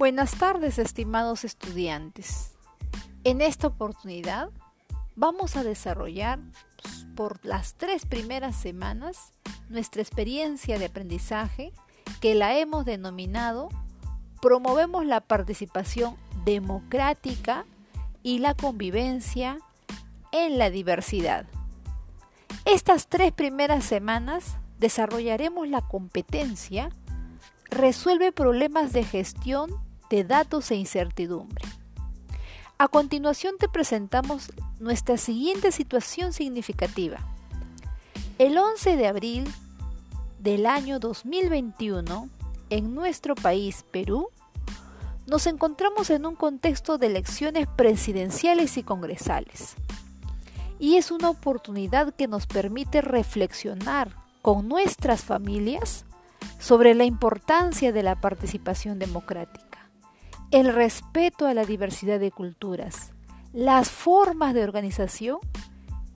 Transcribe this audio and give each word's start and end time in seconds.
Buenas 0.00 0.38
tardes, 0.38 0.78
estimados 0.78 1.44
estudiantes. 1.44 2.54
En 3.22 3.42
esta 3.42 3.66
oportunidad 3.66 4.48
vamos 5.14 5.56
a 5.56 5.62
desarrollar 5.62 6.38
pues, 6.82 7.06
por 7.14 7.44
las 7.44 7.74
tres 7.74 8.06
primeras 8.06 8.56
semanas 8.56 9.32
nuestra 9.68 10.00
experiencia 10.00 10.78
de 10.78 10.86
aprendizaje 10.86 11.74
que 12.22 12.34
la 12.34 12.56
hemos 12.56 12.86
denominado 12.86 13.68
Promovemos 14.40 15.04
la 15.04 15.20
participación 15.20 16.16
democrática 16.46 17.66
y 18.22 18.38
la 18.38 18.54
convivencia 18.54 19.58
en 20.32 20.56
la 20.56 20.70
diversidad. 20.70 21.44
Estas 22.64 23.06
tres 23.06 23.32
primeras 23.32 23.84
semanas 23.84 24.56
desarrollaremos 24.78 25.68
la 25.68 25.82
competencia 25.82 26.88
Resuelve 27.70 28.32
problemas 28.32 28.92
de 28.92 29.04
gestión 29.04 29.70
de 30.10 30.24
datos 30.24 30.70
e 30.70 30.74
incertidumbre. 30.74 31.64
A 32.78 32.88
continuación 32.88 33.56
te 33.58 33.68
presentamos 33.68 34.52
nuestra 34.78 35.16
siguiente 35.16 35.72
situación 35.72 36.32
significativa. 36.32 37.18
El 38.38 38.58
11 38.58 38.96
de 38.96 39.06
abril 39.06 39.44
del 40.38 40.66
año 40.66 40.98
2021, 40.98 42.28
en 42.70 42.94
nuestro 42.94 43.34
país, 43.34 43.84
Perú, 43.90 44.28
nos 45.26 45.46
encontramos 45.46 46.10
en 46.10 46.26
un 46.26 46.34
contexto 46.34 46.98
de 46.98 47.06
elecciones 47.06 47.68
presidenciales 47.76 48.76
y 48.78 48.82
congresales. 48.82 49.74
Y 50.78 50.96
es 50.96 51.10
una 51.10 51.30
oportunidad 51.30 52.14
que 52.14 52.26
nos 52.26 52.46
permite 52.46 53.02
reflexionar 53.02 54.16
con 54.42 54.66
nuestras 54.66 55.22
familias 55.22 56.06
sobre 56.58 56.94
la 56.94 57.04
importancia 57.04 57.92
de 57.92 58.02
la 58.02 58.20
participación 58.20 58.98
democrática, 58.98 59.69
el 60.50 60.72
respeto 60.72 61.46
a 61.46 61.54
la 61.54 61.64
diversidad 61.64 62.18
de 62.18 62.32
culturas, 62.32 63.12
las 63.52 63.90
formas 63.90 64.52
de 64.54 64.64
organización, 64.64 65.38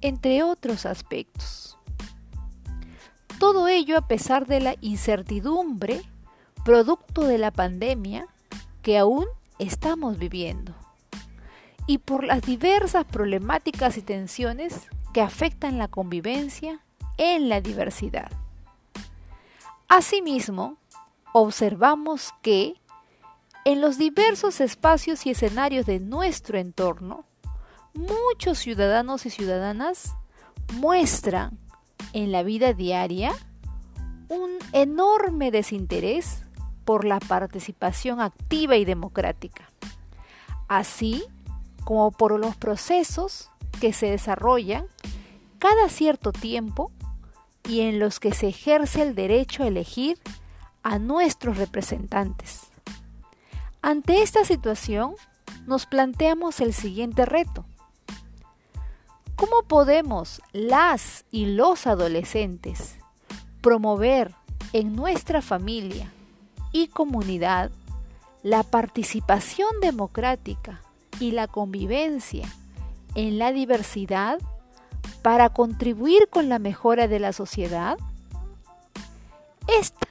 entre 0.01 0.43
otros 0.43 0.87
aspectos. 0.87 1.79
Todo 3.39 3.69
ello 3.69 3.97
a 3.97 4.09
pesar 4.09 4.47
de 4.47 4.61
la 4.61 4.77
incertidumbre 4.81 6.03
producto 6.65 7.23
de 7.23 7.39
la 7.39 7.51
pandemia 7.51 8.27
que 8.83 8.99
aún 8.99 9.27
estamos 9.59 10.19
viviendo 10.19 10.75
y 11.87 11.99
por 11.99 12.25
las 12.25 12.43
diversas 12.43 13.05
problemáticas 13.05 13.99
y 13.99 14.03
tensiones 14.03 14.89
que 15.13 15.21
afectan 15.21 15.79
la 15.79 15.89
convivencia 15.89 16.81
en 17.19 17.49
la 17.49 17.61
diversidad. 17.61 18.31
Asimismo, 19.89 20.79
observamos 21.33 22.33
que 22.43 22.75
en 23.65 23.81
los 23.81 23.97
diversos 23.99 24.61
espacios 24.61 25.25
y 25.27 25.31
escenarios 25.31 25.87
de 25.87 25.99
nuestro 25.99 26.59
entorno, 26.59 27.25
muchos 27.95 28.59
ciudadanos 28.59 29.25
y 29.25 29.31
ciudadanas 29.31 30.15
muestran 30.75 31.59
en 32.13 32.31
la 32.31 32.43
vida 32.43 32.75
diaria 32.75 33.33
un 34.29 34.51
enorme 34.73 35.51
desinterés 35.51 36.43
por 36.85 37.05
la 37.05 37.21
participación 37.21 38.21
activa 38.21 38.77
y 38.77 38.85
democrática, 38.85 39.71
así 40.69 41.25
como 41.85 42.11
por 42.11 42.39
los 42.39 42.57
procesos 42.57 43.51
que 43.81 43.93
se 43.93 44.11
desarrollan 44.11 44.87
cada 45.59 45.89
cierto 45.89 46.33
tiempo 46.33 46.93
y 47.67 47.81
en 47.81 47.99
los 47.99 48.21
que 48.21 48.35
se 48.35 48.49
ejerce 48.49 49.03
el 49.03 49.15
derecho 49.15 49.63
a 49.63 49.69
elegir 49.69 50.19
a 50.83 50.99
nuestros 50.99 51.57
representantes. 51.57 52.74
Ante 53.87 54.23
esta 54.23 54.47
situación, 54.47 55.15
nos 55.67 55.85
planteamos 55.85 56.63
el 56.63 56.73
siguiente 56.73 57.27
reto. 57.27 57.67
¿Cómo 59.37 59.63
podemos 59.69 60.41
las 60.53 61.27
y 61.31 61.45
los 61.45 61.87
adolescentes 61.87 62.97
promover 63.61 64.35
en 64.73 64.97
nuestra 64.97 65.43
familia 65.43 66.11
y 66.73 66.87
comunidad 66.87 67.71
la 68.43 68.63
participación 68.63 69.69
democrática 69.83 70.81
y 71.21 71.33
la 71.33 71.47
convivencia 71.47 72.49
en 73.15 73.39
la 73.39 73.53
diversidad 73.53 74.39
para 75.21 75.51
contribuir 75.51 76.31
con 76.31 76.49
la 76.49 76.59
mejora 76.59 77.07
de 77.07 77.19
la 77.21 77.35
sociedad? 77.35 77.99
Esta 79.69 80.09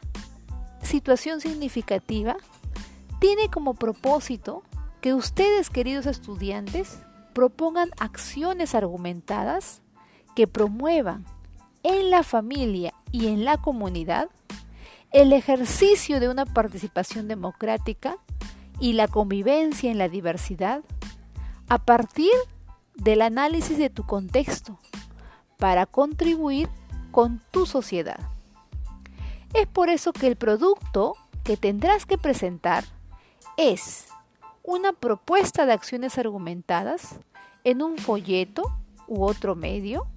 situación 0.83 1.41
significativa 1.41 2.37
tiene 3.23 3.47
como 3.47 3.73
propósito 3.73 4.63
que 4.99 5.13
ustedes, 5.13 5.69
queridos 5.69 6.07
estudiantes, 6.07 6.99
propongan 7.33 7.89
acciones 7.97 8.75
argumentadas 8.75 9.81
que 10.35 10.45
promuevan 10.45 11.23
en 11.83 12.09
la 12.09 12.23
familia 12.23 12.93
y 13.13 13.27
en 13.27 13.45
la 13.45 13.55
comunidad 13.55 14.29
el 15.13 15.31
ejercicio 15.31 16.19
de 16.19 16.27
una 16.27 16.45
participación 16.45 17.29
democrática 17.29 18.17
y 18.81 18.91
la 18.91 19.07
convivencia 19.07 19.89
en 19.89 19.99
la 19.99 20.09
diversidad 20.09 20.83
a 21.69 21.77
partir 21.77 22.33
del 22.93 23.21
análisis 23.21 23.77
de 23.77 23.89
tu 23.89 24.05
contexto 24.05 24.77
para 25.57 25.85
contribuir 25.85 26.67
con 27.11 27.41
tu 27.51 27.65
sociedad. 27.67 28.19
Es 29.53 29.65
por 29.65 29.87
eso 29.87 30.11
que 30.11 30.27
el 30.27 30.35
producto 30.35 31.15
que 31.45 31.55
tendrás 31.55 32.05
que 32.05 32.17
presentar 32.17 32.83
es 33.57 34.07
una 34.63 34.93
propuesta 34.93 35.65
de 35.65 35.73
acciones 35.73 36.17
argumentadas 36.17 37.19
en 37.63 37.81
un 37.81 37.97
folleto 37.97 38.63
u 39.07 39.23
otro 39.23 39.55
medio 39.55 40.07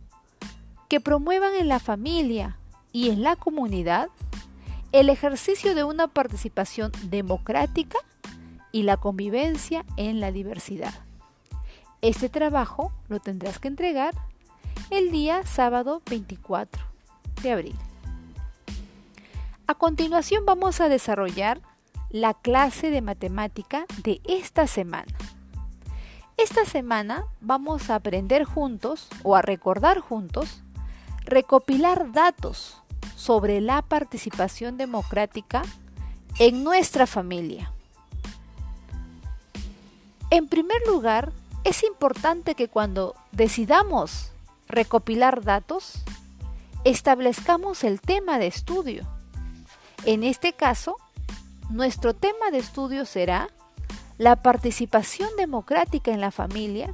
que 0.89 1.01
promuevan 1.01 1.55
en 1.55 1.69
la 1.69 1.81
familia 1.81 2.59
y 2.93 3.11
en 3.11 3.23
la 3.23 3.37
comunidad 3.37 4.09
el 4.93 5.11
ejercicio 5.11 5.75
de 5.75 5.85
una 5.85 6.09
participación 6.09 6.93
democrática 7.05 7.99
y 8.73 8.85
la 8.85 8.97
convivencia 8.97 9.85
en 9.97 10.21
la 10.21 10.33
diversidad. 10.33 10.95
Este 12.03 12.29
trabajo 12.29 12.93
lo 13.09 13.21
tendrás 13.21 13.59
que 13.59 13.69
entregar 13.69 14.15
el 14.91 15.11
día 15.11 15.45
sábado 15.45 16.03
24 16.09 16.83
de 17.43 17.53
abril. 17.53 17.77
A 19.67 19.75
continuación 19.75 20.47
vamos 20.47 20.81
a 20.81 20.89
desarrollar 20.89 21.61
la 22.11 22.35
clase 22.35 22.91
de 22.91 23.03
matemática 23.03 23.87
de 24.03 24.21
esta 24.25 24.67
semana. 24.67 25.13
Esta 26.37 26.65
semana 26.65 27.25
vamos 27.41 27.89
a 27.89 27.95
aprender 27.95 28.45
juntos 28.45 29.09
o 29.23 29.37
a 29.37 29.43
recordar 29.43 30.01
juntos, 30.01 30.63
recopilar 31.25 32.13
datos 32.13 32.83
sobre 33.17 33.61
la 33.61 33.83
participación 33.83 34.77
democrática 34.77 35.63
en 36.39 36.63
nuestra 36.63 37.07
familia. 37.07 37.73
En 40.31 40.49
primer 40.49 40.79
lugar, 40.87 41.33
es 41.65 41.83
importante 41.85 42.55
que 42.55 42.69
cuando 42.69 43.15
decidamos 43.33 44.31
recopilar 44.69 45.43
datos, 45.43 46.03
establezcamos 46.85 47.83
el 47.83 48.01
tema 48.01 48.39
de 48.39 48.47
estudio. 48.47 49.07
En 50.05 50.23
este 50.23 50.53
caso, 50.53 50.97
nuestro 51.71 52.15
tema 52.15 52.51
de 52.51 52.59
estudio 52.59 53.05
será 53.05 53.49
la 54.19 54.37
participación 54.37 55.29
democrática 55.37 56.13
en 56.13 56.21
la 56.21 56.31
familia 56.31 56.93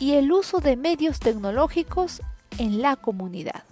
y 0.00 0.14
el 0.14 0.32
uso 0.32 0.60
de 0.60 0.76
medios 0.76 1.20
tecnológicos 1.20 2.22
en 2.58 2.82
la 2.82 2.96
comunidad. 2.96 3.64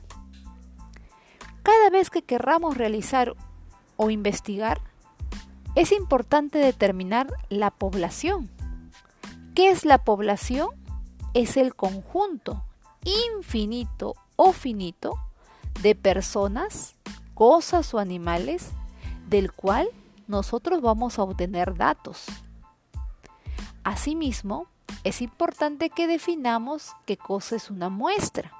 Cada 1.62 1.90
vez 1.90 2.10
que 2.10 2.22
querramos 2.22 2.76
realizar 2.76 3.34
o 3.96 4.10
investigar, 4.10 4.80
es 5.74 5.90
importante 5.92 6.58
determinar 6.58 7.32
la 7.48 7.70
población 7.70 8.50
¿Qué 9.54 9.70
es 9.70 9.84
la 9.84 9.98
población? 9.98 10.70
Es 11.32 11.56
el 11.56 11.76
conjunto 11.76 12.64
infinito 13.04 14.14
o 14.34 14.52
finito 14.52 15.14
de 15.80 15.94
personas, 15.94 16.96
cosas 17.34 17.94
o 17.94 18.00
animales 18.00 18.70
del 19.34 19.50
cual 19.50 19.88
nosotros 20.28 20.80
vamos 20.80 21.18
a 21.18 21.24
obtener 21.24 21.74
datos. 21.74 22.26
Asimismo, 23.82 24.68
es 25.02 25.20
importante 25.22 25.90
que 25.90 26.06
definamos 26.06 26.92
qué 27.04 27.16
cosa 27.16 27.56
es 27.56 27.68
una 27.68 27.88
muestra. 27.88 28.52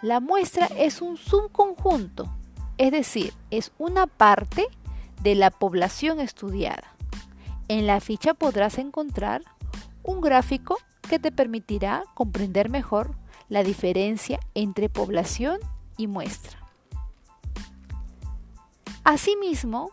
La 0.00 0.20
muestra 0.20 0.68
es 0.68 1.02
un 1.02 1.18
subconjunto, 1.18 2.34
es 2.78 2.92
decir, 2.92 3.34
es 3.50 3.72
una 3.76 4.06
parte 4.06 4.68
de 5.22 5.34
la 5.34 5.50
población 5.50 6.18
estudiada. 6.18 6.94
En 7.68 7.86
la 7.86 8.00
ficha 8.00 8.32
podrás 8.32 8.78
encontrar 8.78 9.42
un 10.02 10.22
gráfico 10.22 10.78
que 11.10 11.18
te 11.18 11.30
permitirá 11.30 12.04
comprender 12.14 12.70
mejor 12.70 13.16
la 13.50 13.62
diferencia 13.62 14.40
entre 14.54 14.88
población 14.88 15.58
y 15.98 16.06
muestra. 16.06 16.63
Asimismo, 19.04 19.90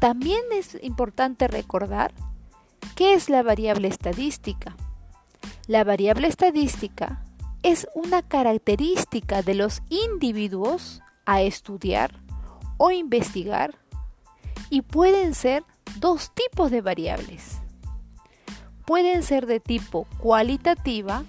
también 0.00 0.42
es 0.52 0.76
importante 0.82 1.46
recordar 1.46 2.12
qué 2.96 3.14
es 3.14 3.30
la 3.30 3.44
variable 3.44 3.86
estadística. 3.86 4.76
La 5.68 5.84
variable 5.84 6.26
estadística 6.26 7.24
es 7.62 7.86
una 7.94 8.22
característica 8.22 9.42
de 9.42 9.54
los 9.54 9.82
individuos 9.90 11.02
a 11.24 11.42
estudiar 11.42 12.20
o 12.78 12.90
investigar 12.90 13.78
y 14.70 14.82
pueden 14.82 15.34
ser 15.34 15.62
dos 16.00 16.32
tipos 16.34 16.72
de 16.72 16.80
variables. 16.80 17.58
Pueden 18.86 19.22
ser 19.22 19.46
de 19.46 19.60
tipo 19.60 20.06
cualitativa 20.18 21.24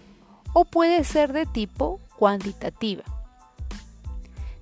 o 0.53 0.65
puede 0.65 1.03
ser 1.03 1.31
de 1.31 1.45
tipo 1.45 1.99
cuantitativa. 2.17 3.18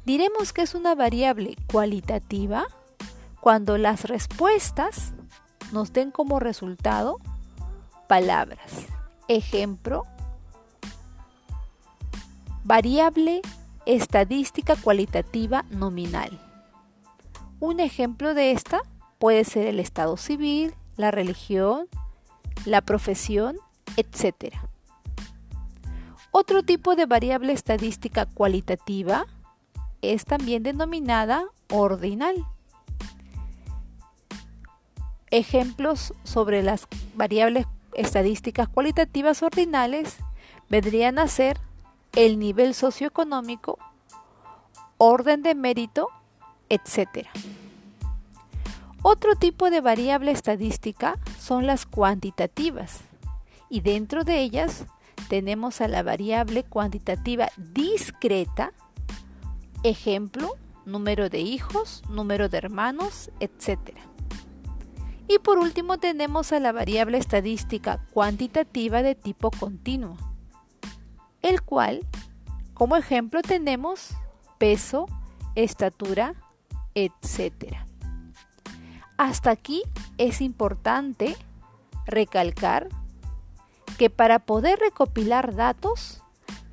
Diremos 0.08 0.54
que 0.54 0.62
es 0.62 0.74
una 0.74 0.96
variable 0.96 1.58
cualitativa 1.70 2.66
cuando 3.42 3.78
las 3.78 4.06
respuestas 4.06 5.12
nos 5.74 5.92
den 5.92 6.12
como 6.12 6.40
resultado 6.40 7.20
palabras. 8.08 8.88
Ejemplo, 9.28 10.04
variable 12.64 13.42
estadística 13.86 14.78
cualitativa 14.78 15.66
nominal. 15.72 16.40
Un 17.60 17.82
ejemplo 17.82 18.34
de 18.34 18.54
esta 18.54 18.80
puede 19.20 19.44
ser 19.44 19.68
el 19.68 19.78
estado 19.78 20.16
civil, 20.16 20.74
la 20.96 21.12
religión, 21.12 21.90
la 22.64 22.80
profesión, 22.80 23.58
etc. 23.98 24.56
Otro 26.32 26.64
tipo 26.64 26.96
de 26.96 27.06
variable 27.06 27.52
estadística 27.52 28.26
cualitativa 28.26 29.28
es 30.02 30.26
también 30.26 30.64
denominada 30.64 31.46
ordinal. 31.70 32.46
Ejemplos 35.30 36.14
sobre 36.24 36.64
las 36.64 36.88
variables 37.16 37.66
estadísticas 37.94 38.70
cualitativas 38.70 39.44
ordinales 39.44 40.18
vendrían 40.70 41.20
a 41.20 41.28
ser 41.28 41.60
el 42.14 42.40
nivel 42.40 42.74
socioeconómico, 42.74 43.78
orden 44.98 45.44
de 45.44 45.56
mérito, 45.56 46.08
etc. 46.70 47.28
Otro 49.02 49.36
tipo 49.36 49.70
de 49.70 49.82
variable 49.82 50.32
estadística 50.32 51.20
son 51.40 51.68
las 51.68 51.86
cuantitativas 51.86 53.02
y 53.70 53.82
dentro 53.82 54.24
de 54.24 54.42
ellas 54.42 54.86
tenemos 55.30 55.82
a 55.82 55.88
la 55.88 56.04
variable 56.04 56.64
cuantitativa 56.64 57.50
discreta, 57.58 58.72
ejemplo, 59.84 60.56
número 60.86 61.30
de 61.30 61.40
hijos, 61.40 62.04
número 62.10 62.50
de 62.50 62.58
hermanos, 62.58 63.30
etc. 63.40 63.80
Y 65.28 65.40
por 65.40 65.58
último 65.58 65.98
tenemos 65.98 66.52
a 66.52 66.60
la 66.60 66.72
variable 66.72 67.18
estadística 67.18 68.06
cuantitativa 68.14 69.04
de 69.04 69.16
tipo 69.16 69.52
continuo, 69.52 70.18
el 71.42 71.62
cual, 71.62 72.08
como 72.74 72.96
ejemplo, 72.96 73.42
tenemos 73.42 74.16
peso, 74.58 75.08
estatura, 75.56 76.36
etc. 76.96 77.76
Hasta 79.18 79.52
aquí 79.52 79.84
es 80.18 80.42
importante 80.42 81.36
recalcar 82.06 82.88
que 83.98 84.10
para 84.10 84.40
poder 84.40 84.80
recopilar 84.80 85.56
datos 85.56 86.24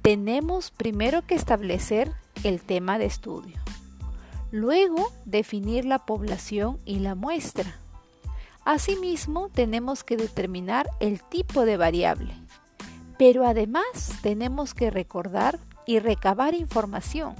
tenemos 0.02 0.70
primero 0.70 1.26
que 1.26 1.34
establecer 1.34 2.12
el 2.44 2.61
tema 2.62 2.99
de 2.99 3.06
estudio, 3.06 3.56
luego 4.52 5.11
definir 5.25 5.85
la 5.85 6.06
población 6.06 6.79
y 6.85 7.00
la 7.00 7.14
muestra 7.14 7.81
Asimismo, 8.64 9.50
tenemos 9.50 10.05
que 10.05 10.17
determinar 10.17 10.88
el 10.99 11.23
tipo 11.23 11.67
de 11.67 11.76
variable, 11.76 12.35
pero 13.19 13.46
además 13.46 14.12
tenemos 14.23 14.73
que 14.73 14.91
recordar 14.91 15.58
y 15.87 15.99
recabar 15.99 16.55
información. 16.55 17.35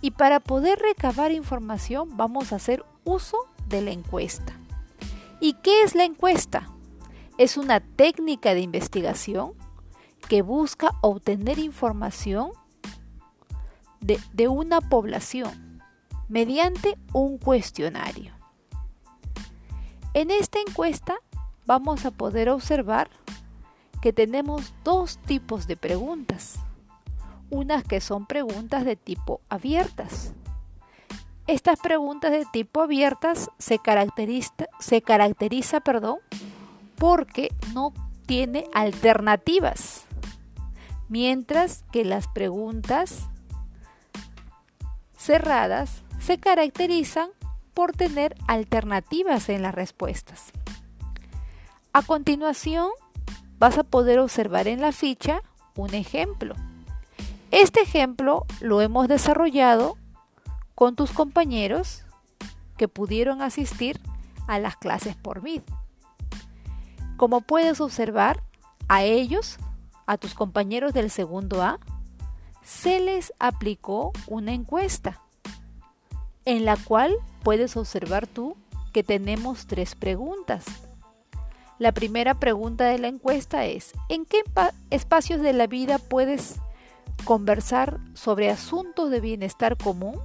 Y 0.00 0.10
para 0.10 0.40
poder 0.40 0.80
recabar 0.80 1.30
información 1.30 2.16
vamos 2.16 2.52
a 2.52 2.56
hacer 2.56 2.84
uso 3.04 3.36
de 3.68 3.82
la 3.82 3.92
encuesta. 3.92 4.52
¿Y 5.38 5.54
qué 5.54 5.84
es 5.84 5.94
la 5.94 6.04
encuesta? 6.04 6.68
Es 7.38 7.56
una 7.56 7.78
técnica 7.78 8.52
de 8.52 8.62
investigación 8.62 9.52
que 10.28 10.42
busca 10.42 10.90
obtener 11.02 11.60
información 11.60 12.50
de, 14.02 14.48
una 14.48 14.80
población 14.80 15.80
mediante 16.28 16.98
un 17.12 17.38
cuestionario. 17.38 18.32
En 20.14 20.30
esta 20.30 20.58
encuesta 20.60 21.16
vamos 21.66 22.04
a 22.04 22.10
poder 22.10 22.50
observar 22.50 23.08
que 24.00 24.12
tenemos 24.12 24.74
dos 24.84 25.18
tipos 25.18 25.66
de 25.66 25.76
preguntas. 25.76 26.58
Unas 27.50 27.84
que 27.84 28.00
son 28.00 28.26
preguntas 28.26 28.84
de 28.84 28.96
tipo 28.96 29.40
abiertas. 29.48 30.32
Estas 31.46 31.78
preguntas 31.78 32.30
de 32.32 32.46
tipo 32.52 32.80
abiertas 32.80 33.50
se 33.58 33.78
caracteriza, 33.78 34.68
se 34.80 35.02
caracteriza 35.02 35.80
perdón, 35.80 36.18
porque 36.96 37.54
no 37.74 37.92
tiene 38.26 38.66
alternativas. 38.72 40.04
Mientras 41.08 41.84
que 41.92 42.04
las 42.04 42.26
preguntas 42.28 43.28
cerradas 45.22 46.02
se 46.18 46.38
caracterizan 46.38 47.30
por 47.74 47.92
tener 47.92 48.36
alternativas 48.48 49.48
en 49.48 49.62
las 49.62 49.74
respuestas. 49.74 50.50
A 51.92 52.02
continuación, 52.02 52.90
vas 53.58 53.78
a 53.78 53.84
poder 53.84 54.18
observar 54.18 54.66
en 54.66 54.80
la 54.80 54.90
ficha 54.92 55.42
un 55.76 55.94
ejemplo. 55.94 56.54
Este 57.52 57.80
ejemplo 57.82 58.46
lo 58.60 58.80
hemos 58.80 59.06
desarrollado 59.08 59.96
con 60.74 60.96
tus 60.96 61.12
compañeros 61.12 62.02
que 62.76 62.88
pudieron 62.88 63.42
asistir 63.42 64.00
a 64.48 64.58
las 64.58 64.76
clases 64.76 65.14
por 65.14 65.42
mí. 65.42 65.62
Como 67.16 67.42
puedes 67.42 67.80
observar, 67.80 68.42
a 68.88 69.04
ellos, 69.04 69.58
a 70.06 70.18
tus 70.18 70.34
compañeros 70.34 70.92
del 70.92 71.10
segundo 71.10 71.62
A, 71.62 71.78
se 72.64 73.00
les 73.00 73.32
aplicó 73.38 74.12
una 74.26 74.52
encuesta 74.52 75.20
en 76.44 76.64
la 76.64 76.76
cual 76.76 77.14
puedes 77.42 77.76
observar 77.76 78.26
tú 78.26 78.56
que 78.92 79.02
tenemos 79.02 79.66
tres 79.66 79.94
preguntas. 79.94 80.64
La 81.78 81.92
primera 81.92 82.34
pregunta 82.34 82.84
de 82.84 82.98
la 82.98 83.08
encuesta 83.08 83.64
es, 83.64 83.92
¿en 84.08 84.24
qué 84.24 84.42
espacios 84.90 85.40
de 85.40 85.52
la 85.52 85.66
vida 85.66 85.98
puedes 85.98 86.56
conversar 87.24 87.98
sobre 88.14 88.50
asuntos 88.50 89.10
de 89.10 89.20
bienestar 89.20 89.76
común? 89.76 90.20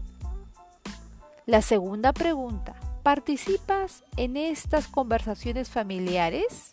La 1.46 1.62
segunda 1.62 2.13
pregunta, 2.13 2.75
¿participas 3.03 4.03
en 4.17 4.38
estas 4.38 4.88
conversaciones 4.88 5.70
familiares? 5.70 6.72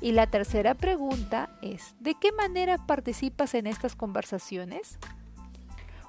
Y 0.00 0.12
la 0.12 0.26
tercera 0.26 0.74
pregunta 0.74 1.50
es, 1.62 1.94
¿de 2.00 2.14
qué 2.14 2.32
manera 2.32 2.78
participas 2.78 3.54
en 3.54 3.66
estas 3.66 3.96
conversaciones? 3.96 4.98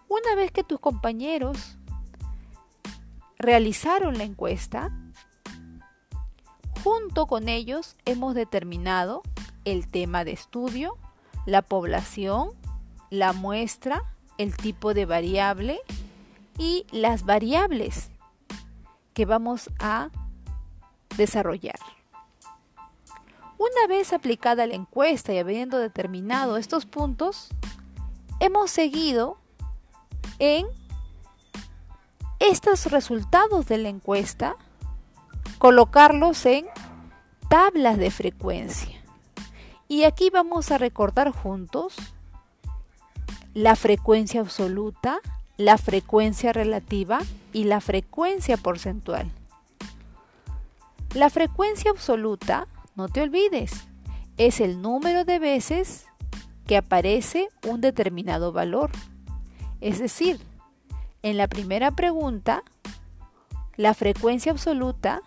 Una 0.08 0.36
vez 0.36 0.52
que 0.52 0.64
tus 0.64 0.80
compañeros 0.80 1.78
realizaron 3.38 4.18
la 4.18 4.24
encuesta, 4.24 4.92
junto 6.84 7.28
con 7.28 7.50
ellos 7.50 7.96
hemos 8.06 8.36
determinado 8.36 9.22
el 9.66 9.88
tema 9.88 10.24
de 10.24 10.32
estudio, 10.32 10.98
la 11.46 11.62
población, 11.62 12.50
la 13.10 13.34
muestra, 13.34 14.04
el 14.38 14.56
tipo 14.56 14.94
de 14.94 15.06
variable 15.06 15.80
y 16.58 16.86
las 16.92 17.26
variables 17.26 18.10
que 19.14 19.26
vamos 19.26 19.70
a 19.80 20.10
desarrollar. 21.18 21.80
Una 23.62 23.86
vez 23.88 24.12
aplicada 24.12 24.66
la 24.66 24.74
encuesta 24.74 25.34
y 25.34 25.38
habiendo 25.38 25.78
determinado 25.78 26.58
estos 26.58 26.88
puntos, 26.88 27.50
hemos 28.40 28.72
seguido 28.72 29.38
en 30.40 30.66
estos 32.40 32.88
resultados 32.88 33.68
de 33.68 33.78
la 33.78 33.90
encuesta, 33.90 34.56
colocarlos 35.60 36.44
en 36.48 36.66
tablas 37.50 38.00
de 38.00 38.10
frecuencia. 38.10 39.00
Y 39.88 40.06
aquí 40.06 40.32
vamos 40.32 40.72
a 40.72 40.80
recordar 40.80 41.30
juntos 41.30 41.94
la 43.54 43.76
frecuencia 43.76 44.42
absoluta, 44.42 45.20
la 45.58 45.78
frecuencia 45.78 46.52
relativa 46.52 47.20
y 47.54 47.66
la 47.66 47.80
frecuencia 47.80 48.58
porcentual. 48.58 49.30
La 51.14 51.30
frecuencia 51.30 51.92
absoluta, 51.92 52.68
no 53.02 53.10
te 53.10 53.24
olvides, 53.24 53.88
es 54.38 54.60
el 54.62 54.80
número 54.80 55.26
de 55.26 55.40
veces 55.40 56.06
que 56.68 56.78
aparece 56.78 57.50
un 57.68 57.82
determinado 57.82 58.52
valor. 58.52 58.92
Es 59.80 59.98
decir, 59.98 60.40
en 61.24 61.36
la 61.36 61.48
primera 61.48 61.90
pregunta, 61.90 62.62
la 63.76 63.96
frecuencia 63.96 64.52
absoluta 64.52 65.24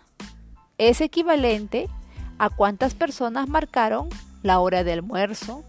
es 0.77 1.01
equivalente 1.01 1.89
a 2.37 2.49
cuántas 2.49 2.93
personas 2.93 3.49
marcaron 3.49 4.07
la 4.41 4.61
hora 4.61 4.85
de 4.85 4.93
almuerzo, 4.93 5.65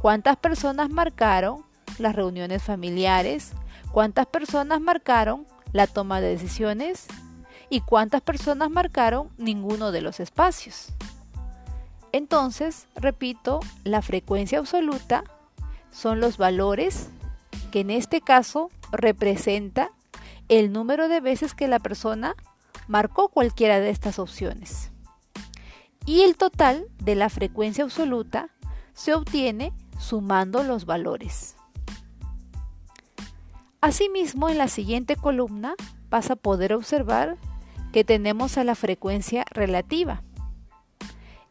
cuántas 0.00 0.38
personas 0.38 0.88
marcaron 0.88 1.62
las 1.98 2.16
reuniones 2.16 2.62
familiares, 2.62 3.52
cuántas 3.92 4.24
personas 4.24 4.80
marcaron 4.80 5.46
la 5.72 5.86
toma 5.86 6.22
de 6.22 6.28
decisiones 6.28 7.06
y 7.68 7.82
cuántas 7.82 8.22
personas 8.22 8.70
marcaron 8.70 9.28
ninguno 9.36 9.92
de 9.92 10.00
los 10.00 10.20
espacios. 10.20 10.94
Entonces, 12.12 12.86
repito, 12.96 13.60
la 13.84 14.02
frecuencia 14.02 14.58
absoluta 14.58 15.24
son 15.90 16.20
los 16.20 16.38
valores 16.38 17.08
que 17.70 17.80
en 17.80 17.90
este 17.90 18.20
caso 18.20 18.70
representa 18.90 19.90
el 20.48 20.72
número 20.72 21.08
de 21.08 21.20
veces 21.20 21.54
que 21.54 21.68
la 21.68 21.78
persona 21.78 22.34
marcó 22.88 23.28
cualquiera 23.28 23.78
de 23.78 23.90
estas 23.90 24.18
opciones. 24.18 24.90
Y 26.06 26.22
el 26.22 26.36
total 26.36 26.86
de 26.98 27.14
la 27.14 27.28
frecuencia 27.28 27.84
absoluta 27.84 28.50
se 28.94 29.14
obtiene 29.14 29.72
sumando 29.98 30.64
los 30.64 30.86
valores. 30.86 31.56
Asimismo, 33.80 34.48
en 34.48 34.58
la 34.58 34.68
siguiente 34.68 35.16
columna 35.16 35.74
vas 36.10 36.30
a 36.30 36.36
poder 36.36 36.74
observar 36.74 37.36
que 37.92 38.04
tenemos 38.04 38.58
a 38.58 38.64
la 38.64 38.74
frecuencia 38.74 39.44
relativa. 39.50 40.22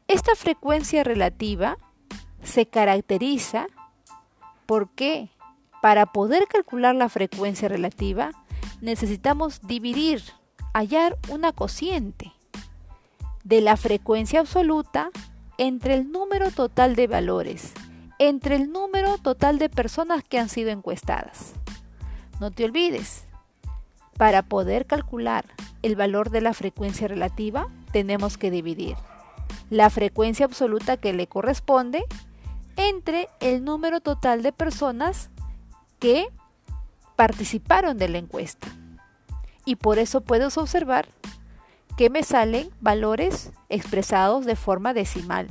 Esta 0.09 0.33
frecuencia 0.33 1.03
relativa 1.03 1.77
se 2.41 2.65
caracteriza 2.65 3.67
porque 4.65 5.29
para 5.83 6.07
poder 6.07 6.47
calcular 6.47 6.95
la 6.95 7.09
frecuencia 7.09 7.69
relativa 7.69 8.31
necesitamos 8.81 9.61
dividir, 9.67 10.23
hallar 10.73 11.15
una 11.29 11.51
cociente 11.51 12.33
de 13.43 13.61
la 13.61 13.77
frecuencia 13.77 14.39
absoluta 14.39 15.11
entre 15.59 15.93
el 15.93 16.11
número 16.11 16.49
total 16.49 16.95
de 16.95 17.05
valores, 17.05 17.73
entre 18.17 18.55
el 18.55 18.71
número 18.71 19.19
total 19.19 19.59
de 19.59 19.69
personas 19.69 20.23
que 20.23 20.39
han 20.39 20.49
sido 20.49 20.71
encuestadas. 20.71 21.53
No 22.39 22.49
te 22.49 22.65
olvides, 22.65 23.25
para 24.17 24.41
poder 24.41 24.87
calcular 24.87 25.45
el 25.83 25.95
valor 25.95 26.31
de 26.31 26.41
la 26.41 26.55
frecuencia 26.55 27.07
relativa, 27.07 27.67
tenemos 27.91 28.39
que 28.39 28.49
dividir 28.49 28.95
la 29.69 29.89
frecuencia 29.89 30.45
absoluta 30.45 30.97
que 30.97 31.13
le 31.13 31.27
corresponde 31.27 32.05
entre 32.75 33.27
el 33.39 33.63
número 33.63 33.99
total 34.01 34.41
de 34.41 34.51
personas 34.51 35.29
que 35.99 36.29
participaron 37.15 37.97
de 37.97 38.09
la 38.09 38.17
encuesta. 38.17 38.67
Y 39.65 39.75
por 39.75 39.99
eso 39.99 40.21
puedes 40.21 40.57
observar 40.57 41.07
que 41.97 42.09
me 42.09 42.23
salen 42.23 42.69
valores 42.79 43.51
expresados 43.67 44.45
de 44.45 44.55
forma 44.55 44.93
decimal. 44.93 45.47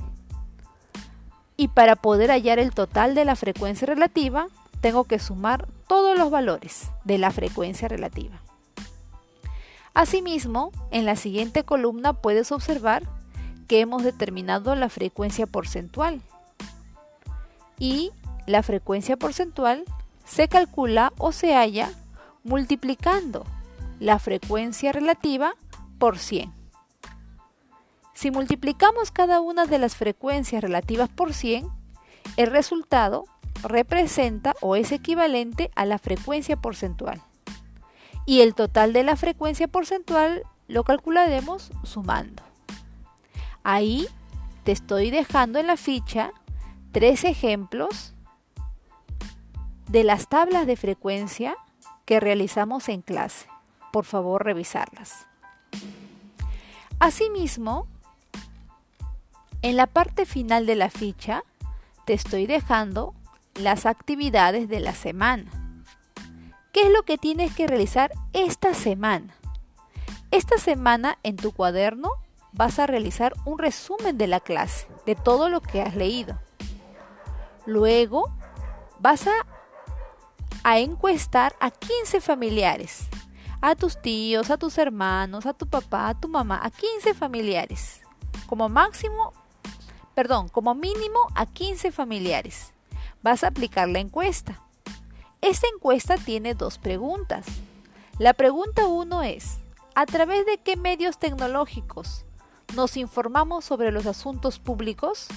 Y 1.57 1.69
para 1.69 1.97
poder 1.97 2.31
hallar 2.31 2.59
el 2.59 2.73
total 2.73 3.15
de 3.15 3.25
la 3.25 3.37
frecuencia 3.37 3.87
relativa, 3.87 4.47
tengo 4.81 5.05
que 5.05 5.19
sumar 5.19 5.69
todos 5.87 6.19
los 6.19 6.31
valores 6.31 6.91
de 7.05 7.19
la 7.19 7.31
frecuencia 7.31 7.89
relativa. 7.89 8.41
Asimismo, 9.93 10.71
en 10.91 11.05
la 11.05 11.17
siguiente 11.17 11.65
columna 11.65 12.13
puedes 12.13 12.53
observar 12.53 13.03
que 13.69 13.81
hemos 13.81 14.03
determinado 14.03 14.75
la 14.75 14.89
frecuencia 14.89 15.47
porcentual. 15.47 16.23
Y 17.79 18.11
la 18.47 18.63
frecuencia 18.63 19.17
porcentual 19.17 19.85
se 20.25 20.49
calcula 20.49 21.13
o 21.19 21.33
se 21.33 21.55
halla 21.55 21.91
multiplicando 22.43 23.45
la 24.01 24.19
frecuencia 24.19 24.91
relativa 24.91 25.55
por 25.99 26.19
100. 26.19 26.53
Si 28.15 28.31
multiplicamos 28.31 29.13
cada 29.13 29.41
una 29.41 29.67
de 29.67 29.79
las 29.79 29.95
frecuencias 29.95 30.63
relativas 30.63 31.09
por 31.09 31.35
100, 31.35 31.69
el 32.37 32.51
resultado 32.51 33.27
representa 33.63 34.55
o 34.61 34.77
es 34.77 34.93
equivalente 34.93 35.71
a 35.77 35.85
la 35.85 35.99
frecuencia 35.99 36.57
porcentual. 36.57 37.21
Y 38.27 38.41
el 38.41 38.55
total 38.55 38.93
de 38.93 39.05
la 39.05 39.17
frecuencia 39.17 39.69
porcentual 39.69 40.43
lo 40.67 40.85
calcularemos 40.85 41.71
sumando. 41.85 42.48
Ahí 43.65 44.09
te 44.65 44.73
estoy 44.73 45.11
dejando 45.11 45.59
en 45.59 45.67
la 45.67 45.77
ficha 45.77 46.33
tres 46.93 47.25
ejemplos 47.25 48.15
de 49.89 50.05
las 50.05 50.29
tablas 50.29 50.67
de 50.67 50.77
frecuencia 50.77 51.57
que 52.05 52.21
realizamos 52.21 52.89
en 52.89 53.03
clase. 53.03 53.49
Por 53.93 54.05
favor, 54.05 54.45
revisarlas. 54.45 55.27
Asimismo, 56.99 57.87
en 59.63 59.77
la 59.77 59.87
parte 59.87 60.27
final 60.27 60.67
de 60.67 60.77
la 60.77 60.91
ficha 60.91 61.43
te 62.05 62.15
estoy 62.15 62.47
dejando 62.47 63.15
las 63.55 63.87
actividades 63.87 64.69
de 64.69 64.81
la 64.81 64.95
semana. 64.95 65.51
¿Qué 66.73 66.83
es 66.83 66.93
lo 66.93 67.03
que 67.03 67.19
tienes 67.19 67.55
que 67.55 67.67
realizar 67.67 68.13
esta 68.33 68.75
semana? 68.75 69.35
Esta 70.31 70.59
semana 70.59 71.19
en 71.23 71.37
tu 71.37 71.53
cuaderno 71.53 72.11
vas 72.53 72.79
a 72.79 72.87
realizar 72.87 73.35
un 73.45 73.59
resumen 73.59 74.19
de 74.19 74.27
la 74.27 74.41
clase, 74.41 74.89
de 75.07 75.15
todo 75.15 75.49
lo 75.49 75.61
que 75.61 75.83
has 75.83 75.95
leído. 75.95 76.39
Luego 77.67 78.33
vas 78.99 79.27
a, 79.27 80.79
encuestar 80.79 81.55
a 81.61 81.71
15 81.71 82.21
familiares, 82.21 83.09
a 83.61 83.75
tus 83.75 84.01
tíos, 84.01 84.51
a 84.51 84.59
tus 84.59 84.77
hermanos, 84.77 85.47
a 85.47 85.55
tu 85.55 85.67
papá, 85.67 86.09
a 86.09 86.21
tu 86.21 86.29
mamá, 86.29 86.61
a 86.63 86.71
15 86.71 87.15
familiares. 87.15 88.03
Como 88.47 88.69
máximo, 88.69 89.33
perdón, 90.15 90.49
como 90.49 90.75
mínimo 90.75 91.19
a 91.35 91.47
15 91.47 91.91
familiares 91.91 92.75
vas 93.23 93.45
a 93.45 93.49
aplicar 93.49 93.89
la 93.89 93.99
encuesta. 93.99 94.61
Esta 95.41 95.67
encuesta 95.75 96.17
tiene 96.17 96.55
dos 96.55 96.79
preguntas. 96.79 97.47
La 98.19 98.33
pregunta 98.33 98.87
1 98.87 99.23
es, 99.23 99.59
¿a 99.95 100.07
través 100.07 100.45
de 100.47 100.59
qué 100.59 100.77
medios 100.77 101.19
tecnológicos 101.19 102.25
nos 102.75 102.97
informamos 102.97 103.65
sobre 103.65 103.93
los 103.93 104.07
asuntos 104.07 104.59
públicos? 104.59 105.29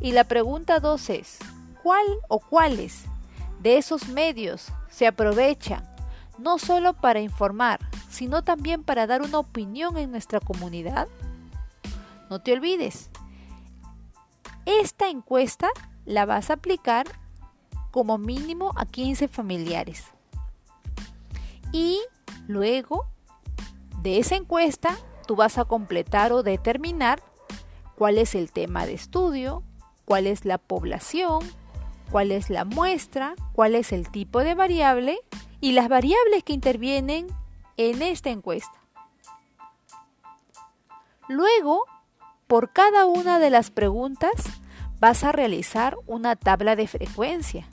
Y 0.00 0.12
la 0.12 0.24
pregunta 0.24 0.80
2 0.80 1.10
es, 1.10 1.38
¿cuál 1.82 2.06
o 2.28 2.38
cuáles 2.38 3.04
de 3.60 3.78
esos 3.78 4.08
medios 4.08 4.68
se 4.88 5.06
aprovechan 5.06 5.82
no 6.38 6.58
solo 6.58 6.92
para 6.92 7.20
informar, 7.20 7.80
sino 8.08 8.42
también 8.42 8.84
para 8.84 9.06
dar 9.06 9.22
una 9.22 9.38
opinión 9.38 9.96
en 9.96 10.10
nuestra 10.10 10.40
comunidad? 10.40 11.08
No 12.30 12.40
te 12.40 12.52
olvides, 12.52 13.10
esta 14.66 15.08
encuesta 15.08 15.68
la 16.04 16.26
vas 16.26 16.50
a 16.50 16.54
aplicar 16.54 17.06
como 17.90 18.18
mínimo 18.18 18.72
a 18.76 18.86
15 18.86 19.28
familiares. 19.28 20.04
Y 21.72 22.00
luego 22.46 23.06
de 24.02 24.18
esa 24.18 24.36
encuesta, 24.36 24.96
tú 25.28 25.36
vas 25.36 25.58
a 25.58 25.66
completar 25.66 26.32
o 26.32 26.42
determinar 26.42 27.22
cuál 27.96 28.16
es 28.16 28.34
el 28.34 28.50
tema 28.50 28.86
de 28.86 28.94
estudio, 28.94 29.62
cuál 30.06 30.26
es 30.26 30.46
la 30.46 30.56
población, 30.56 31.40
cuál 32.10 32.32
es 32.32 32.48
la 32.48 32.64
muestra, 32.64 33.34
cuál 33.52 33.74
es 33.74 33.92
el 33.92 34.10
tipo 34.10 34.40
de 34.40 34.54
variable 34.54 35.18
y 35.60 35.72
las 35.72 35.90
variables 35.90 36.44
que 36.44 36.54
intervienen 36.54 37.26
en 37.76 38.00
esta 38.00 38.30
encuesta. 38.30 38.72
Luego, 41.28 41.84
por 42.46 42.72
cada 42.72 43.04
una 43.04 43.38
de 43.38 43.50
las 43.50 43.70
preguntas, 43.70 44.32
vas 44.98 45.24
a 45.24 45.32
realizar 45.32 45.98
una 46.06 46.36
tabla 46.36 46.74
de 46.74 46.88
frecuencia. 46.88 47.68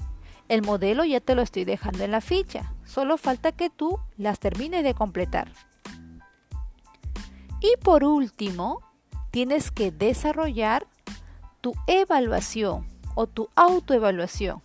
El 0.50 0.62
modelo 0.62 1.06
ya 1.06 1.22
te 1.22 1.36
lo 1.36 1.42
estoy 1.42 1.64
dejando 1.64 2.04
en 2.04 2.12
la 2.12 2.20
ficha, 2.20 2.74
solo 2.84 3.18
falta 3.18 3.54
que 3.54 3.70
tú 3.70 3.98
las 4.18 4.40
termines 4.40 4.84
de 4.84 4.94
completar. 4.94 5.54
Y 7.62 7.76
por 7.84 8.04
último, 8.04 8.82
tienes 9.32 9.72
que 9.72 9.92
desarrollar 9.92 10.88
tu 11.62 11.74
evaluación 11.88 12.88
o 13.16 13.28
tu 13.28 13.50
autoevaluación. 13.56 14.62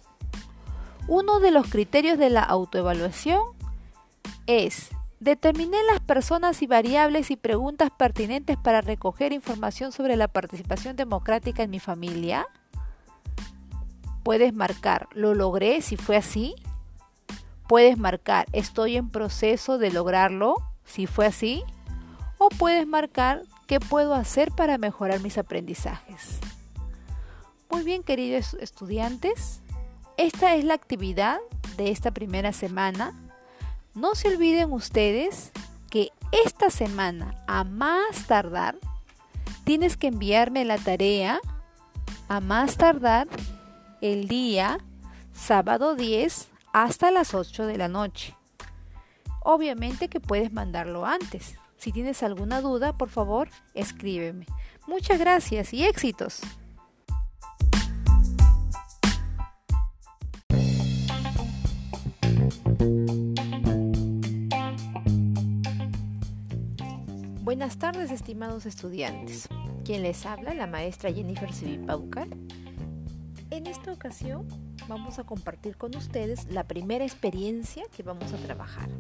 Uno 1.08 1.40
de 1.40 1.50
los 1.50 1.68
criterios 1.68 2.18
de 2.18 2.30
la 2.30 2.42
autoevaluación 2.42 3.40
es 4.46 4.90
determinar 5.18 5.80
las 5.90 6.00
personas 6.00 6.62
y 6.62 6.66
variables 6.66 7.30
y 7.30 7.36
preguntas 7.36 7.90
pertinentes 7.90 8.56
para 8.56 8.80
recoger 8.80 9.32
información 9.32 9.92
sobre 9.92 10.16
la 10.16 10.28
participación 10.28 10.96
democrática 10.96 11.62
en 11.62 11.70
mi 11.70 11.78
familia. 11.78 12.46
Puedes 14.22 14.54
marcar, 14.54 15.08
lo 15.12 15.34
logré 15.34 15.82
si 15.82 15.96
fue 15.96 16.16
así. 16.16 16.54
Puedes 17.68 17.98
marcar, 17.98 18.46
estoy 18.52 18.96
en 18.96 19.10
proceso 19.10 19.78
de 19.78 19.90
lograrlo 19.90 20.56
si 20.84 21.06
fue 21.06 21.26
así. 21.26 21.64
Puedes 22.58 22.86
marcar, 22.86 23.42
¿qué 23.66 23.80
puedo 23.80 24.14
hacer 24.14 24.50
para 24.52 24.78
mejorar 24.78 25.20
mis 25.20 25.38
aprendizajes? 25.38 26.38
Muy 27.70 27.84
bien, 27.84 28.02
queridos 28.02 28.54
estudiantes, 28.54 29.62
esta 30.16 30.54
es 30.54 30.64
la 30.64 30.74
actividad 30.74 31.38
de 31.76 31.90
esta 31.90 32.10
primera 32.10 32.52
semana 32.52 33.14
no 33.94 34.14
se 34.14 34.28
olviden 34.28 34.72
ustedes 34.72 35.50
que 35.90 36.10
esta 36.44 36.70
semana, 36.70 37.34
a 37.48 37.64
más 37.64 38.26
tardar, 38.28 38.78
tienes 39.64 39.96
que 39.96 40.06
enviarme 40.06 40.64
la 40.64 40.78
tarea 40.78 41.40
a 42.28 42.40
más 42.40 42.76
tardar 42.76 43.26
el 44.00 44.28
día 44.28 44.78
sábado 45.32 45.96
10 45.96 46.48
hasta 46.72 47.10
las 47.10 47.34
8 47.34 47.66
de 47.66 47.78
la 47.78 47.88
noche. 47.88 48.36
Obviamente 49.42 50.08
que 50.08 50.20
puedes 50.20 50.52
mandarlo 50.52 51.04
antes. 51.04 51.56
Si 51.80 51.92
tienes 51.92 52.22
alguna 52.22 52.60
duda, 52.60 52.98
por 52.98 53.08
favor, 53.08 53.48
escríbeme. 53.72 54.44
Muchas 54.86 55.18
gracias 55.18 55.72
y 55.72 55.86
éxitos. 55.86 56.42
Buenas 67.40 67.78
tardes, 67.78 68.10
estimados 68.10 68.66
estudiantes. 68.66 69.48
Quien 69.82 70.02
les 70.02 70.26
habla, 70.26 70.52
la 70.52 70.66
maestra 70.66 71.10
Jennifer 71.10 71.50
Civipaucar. 71.50 72.28
En 73.48 73.66
esta 73.66 73.90
ocasión 73.90 74.46
vamos 74.86 75.18
a 75.18 75.24
compartir 75.24 75.78
con 75.78 75.96
ustedes 75.96 76.44
la 76.50 76.64
primera 76.64 77.06
experiencia 77.06 77.84
que 77.96 78.02
vamos 78.02 78.34
a 78.34 78.36
trabajar. 78.36 78.90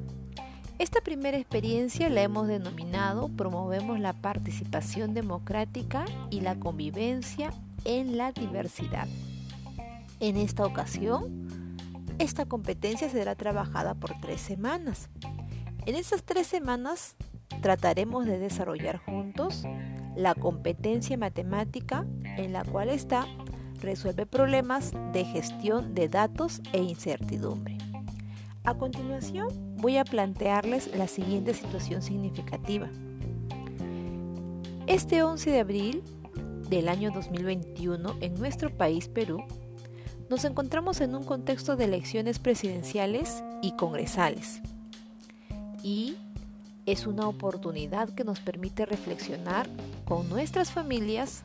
Esta 0.80 1.02
primera 1.02 1.36
experiencia 1.36 2.08
la 2.08 2.22
hemos 2.22 2.48
denominado 2.48 3.28
Promovemos 3.28 4.00
la 4.00 4.14
participación 4.14 5.12
democrática 5.12 6.06
y 6.30 6.40
la 6.40 6.58
convivencia 6.58 7.52
en 7.84 8.16
la 8.16 8.32
diversidad. 8.32 9.06
En 10.20 10.38
esta 10.38 10.64
ocasión, 10.64 11.76
esta 12.18 12.46
competencia 12.46 13.10
será 13.10 13.34
trabajada 13.34 13.92
por 13.92 14.18
tres 14.22 14.40
semanas. 14.40 15.10
En 15.84 15.96
esas 15.96 16.22
tres 16.22 16.46
semanas 16.46 17.14
trataremos 17.60 18.24
de 18.24 18.38
desarrollar 18.38 18.96
juntos 19.04 19.64
la 20.16 20.34
competencia 20.34 21.18
matemática 21.18 22.06
en 22.38 22.54
la 22.54 22.64
cual 22.64 22.88
está 22.88 23.26
resuelve 23.82 24.24
problemas 24.24 24.92
de 25.12 25.26
gestión 25.26 25.94
de 25.94 26.08
datos 26.08 26.62
e 26.72 26.82
incertidumbre. 26.82 27.76
A 28.64 28.72
continuación 28.72 29.69
voy 29.80 29.96
a 29.96 30.04
plantearles 30.04 30.94
la 30.96 31.08
siguiente 31.08 31.54
situación 31.54 32.02
significativa. 32.02 32.88
Este 34.86 35.22
11 35.22 35.50
de 35.50 35.60
abril 35.60 36.02
del 36.68 36.88
año 36.88 37.10
2021 37.10 38.16
en 38.20 38.34
nuestro 38.34 38.70
país 38.76 39.08
Perú, 39.08 39.42
nos 40.28 40.44
encontramos 40.44 41.00
en 41.00 41.14
un 41.14 41.24
contexto 41.24 41.76
de 41.76 41.84
elecciones 41.86 42.38
presidenciales 42.38 43.42
y 43.62 43.72
congresales. 43.72 44.60
Y 45.82 46.16
es 46.86 47.06
una 47.06 47.26
oportunidad 47.26 48.08
que 48.10 48.24
nos 48.24 48.40
permite 48.40 48.86
reflexionar 48.86 49.68
con 50.04 50.28
nuestras 50.28 50.70
familias 50.70 51.42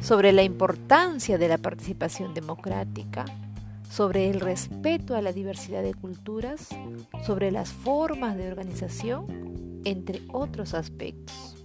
sobre 0.00 0.32
la 0.32 0.42
importancia 0.42 1.38
de 1.38 1.48
la 1.48 1.58
participación 1.58 2.34
democrática, 2.34 3.24
sobre 3.90 4.28
el 4.30 4.40
respeto 4.40 5.14
a 5.14 5.22
la 5.22 5.32
diversidad 5.32 5.82
de 5.82 5.94
culturas, 5.94 6.68
sobre 7.24 7.50
las 7.50 7.72
formas 7.72 8.36
de 8.36 8.48
organización, 8.48 9.80
entre 9.84 10.22
otros 10.32 10.74
aspectos. 10.74 11.56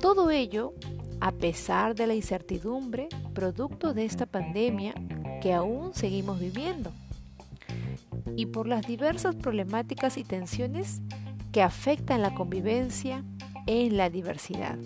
Todo 0.00 0.30
ello 0.30 0.74
a 1.20 1.30
pesar 1.30 1.94
de 1.94 2.08
la 2.08 2.14
incertidumbre 2.14 3.08
producto 3.32 3.94
de 3.94 4.04
esta 4.04 4.26
pandemia 4.26 4.94
que 5.40 5.52
aún 5.52 5.94
seguimos 5.94 6.40
viviendo 6.40 6.90
y 8.36 8.46
por 8.46 8.66
las 8.66 8.86
diversas 8.86 9.34
problemáticas 9.36 10.16
y 10.16 10.24
tensiones 10.24 11.00
que 11.52 11.62
afectan 11.62 12.22
la 12.22 12.34
convivencia 12.34 13.24
en 13.66 13.96
la 13.96 14.10
diversidad. 14.10 14.78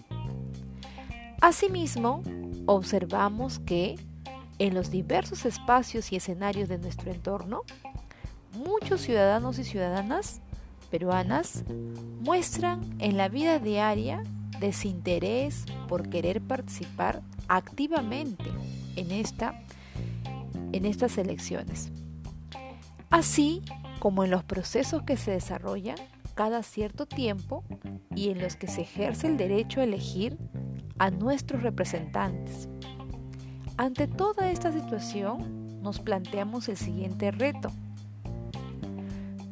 Asimismo, 1.41 2.23
observamos 2.67 3.59
que 3.61 3.97
en 4.59 4.75
los 4.75 4.91
diversos 4.91 5.45
espacios 5.45 6.13
y 6.13 6.17
escenarios 6.17 6.69
de 6.69 6.79
nuestro 6.79 7.11
entorno, 7.11 7.63
muchos 8.53 9.03
ciudadanos 9.03 9.59
y 9.59 9.65
ciudadanas 9.65 10.41
peruanas 10.91 11.65
muestran 12.21 12.81
en 12.99 13.17
la 13.17 13.29
vida 13.29 13.59
diaria 13.59 14.23
desinterés 14.61 15.65
por 15.89 16.09
querer 16.09 16.41
participar 16.41 17.23
activamente 17.49 18.45
en, 18.97 19.11
esta, 19.11 19.63
en 20.73 20.85
estas 20.85 21.19
elecciones. 21.19 21.91
Así 23.11 23.63
como 23.99 24.25
en 24.25 24.31
los 24.31 24.45
procesos 24.45 25.03
que 25.03 25.17
se 25.17 25.33
desarrollan 25.33 25.97
cada 26.35 26.63
cierto 26.63 27.07
tiempo 27.07 27.65
y 28.15 28.31
en 28.31 28.41
los 28.41 28.57
que 28.57 28.69
se 28.69 28.83
ejerce 28.83 29.27
el 29.27 29.37
derecho 29.37 29.81
a 29.81 29.85
elegir 29.85 30.37
a 30.99 31.11
nuestros 31.11 31.63
representantes. 31.63 32.69
Ante 33.79 34.09
toda 34.09 34.51
esta 34.51 34.73
situación, 34.73 35.83
nos 35.83 36.01
planteamos 36.01 36.69
el 36.71 36.79
siguiente 36.79 37.31
reto. 37.31 37.71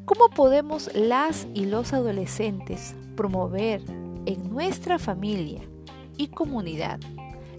¿Cómo 0.07 0.31
podemos 0.35 0.91
las 0.95 1.47
y 1.53 1.67
los 1.67 1.93
adolescentes 1.93 2.97
promover 3.17 3.83
en 4.25 4.49
nuestra 4.49 4.99
familia 4.99 5.61
y 6.17 6.29
comunidad 6.29 7.01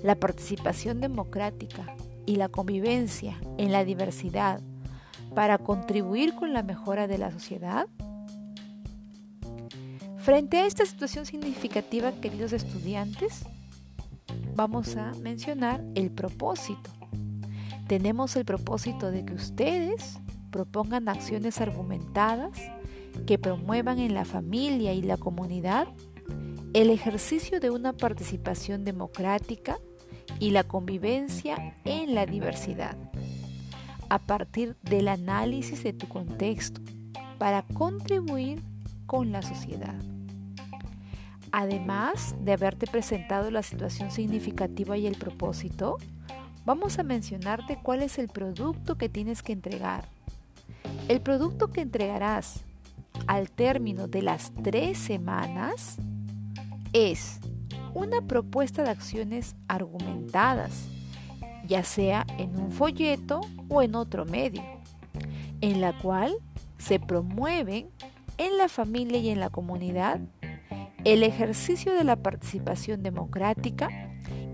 la 0.01 0.15
participación 0.15 1.01
democrática 1.01 1.95
y 2.25 2.37
la 2.37 2.49
convivencia 2.49 3.39
en 3.59 3.71
la 3.71 3.85
diversidad 3.85 4.59
para 5.35 5.59
contribuir 5.59 6.33
con 6.33 6.51
la 6.51 6.63
mejora 6.63 7.05
de 7.05 7.19
la 7.19 7.31
sociedad? 7.31 7.87
Frente 10.17 10.57
a 10.57 10.65
esta 10.65 10.87
situación 10.87 11.27
significativa, 11.27 12.11
queridos 12.13 12.53
estudiantes, 12.53 13.45
vamos 14.55 14.95
a 14.97 15.11
mencionar 15.21 15.83
el 15.95 16.11
propósito. 16.11 16.89
Tenemos 17.87 18.35
el 18.35 18.45
propósito 18.45 19.11
de 19.11 19.25
que 19.25 19.33
ustedes 19.33 20.19
propongan 20.51 21.09
acciones 21.09 21.61
argumentadas 21.61 22.51
que 23.25 23.37
promuevan 23.37 23.99
en 23.99 24.13
la 24.13 24.25
familia 24.25 24.93
y 24.93 25.01
la 25.01 25.17
comunidad 25.17 25.87
el 26.75 26.89
ejercicio 26.89 27.61
de 27.61 27.69
una 27.69 27.93
participación 27.93 28.83
democrática 28.83 29.79
y 30.39 30.51
la 30.51 30.65
convivencia 30.65 31.73
en 31.85 32.13
la 32.13 32.25
diversidad, 32.25 32.97
a 34.09 34.19
partir 34.19 34.75
del 34.81 35.07
análisis 35.07 35.83
de 35.83 35.93
tu 35.93 36.09
contexto, 36.09 36.81
para 37.37 37.61
contribuir 37.61 38.61
con 39.05 39.31
la 39.31 39.41
sociedad. 39.41 39.95
Además 41.57 42.35
de 42.41 42.51
haberte 42.51 42.85
presentado 42.85 43.49
la 43.49 43.63
situación 43.63 44.11
significativa 44.11 44.97
y 44.97 45.07
el 45.07 45.15
propósito, 45.15 45.99
vamos 46.65 46.99
a 46.99 47.03
mencionarte 47.03 47.79
cuál 47.81 48.03
es 48.03 48.19
el 48.19 48.27
producto 48.27 48.97
que 48.97 49.07
tienes 49.07 49.41
que 49.41 49.53
entregar. 49.53 50.03
El 51.07 51.21
producto 51.21 51.71
que 51.71 51.79
entregarás 51.79 52.65
al 53.25 53.49
término 53.51 54.09
de 54.09 54.21
las 54.21 54.51
tres 54.63 54.97
semanas 54.97 55.95
es 56.91 57.39
una 57.93 58.19
propuesta 58.19 58.83
de 58.83 58.89
acciones 58.89 59.55
argumentadas, 59.69 60.89
ya 61.65 61.85
sea 61.85 62.27
en 62.37 62.59
un 62.59 62.69
folleto 62.69 63.39
o 63.69 63.81
en 63.81 63.95
otro 63.95 64.25
medio, 64.25 64.61
en 65.61 65.79
la 65.79 65.97
cual 65.99 66.35
se 66.77 66.99
promueven 66.99 67.87
en 68.37 68.57
la 68.57 68.67
familia 68.67 69.19
y 69.19 69.29
en 69.29 69.39
la 69.39 69.49
comunidad 69.49 70.19
el 71.05 71.21
ejercicio 71.21 71.93
de 71.93 72.03
la 72.03 72.15
participación 72.15 73.03
democrática 73.03 73.89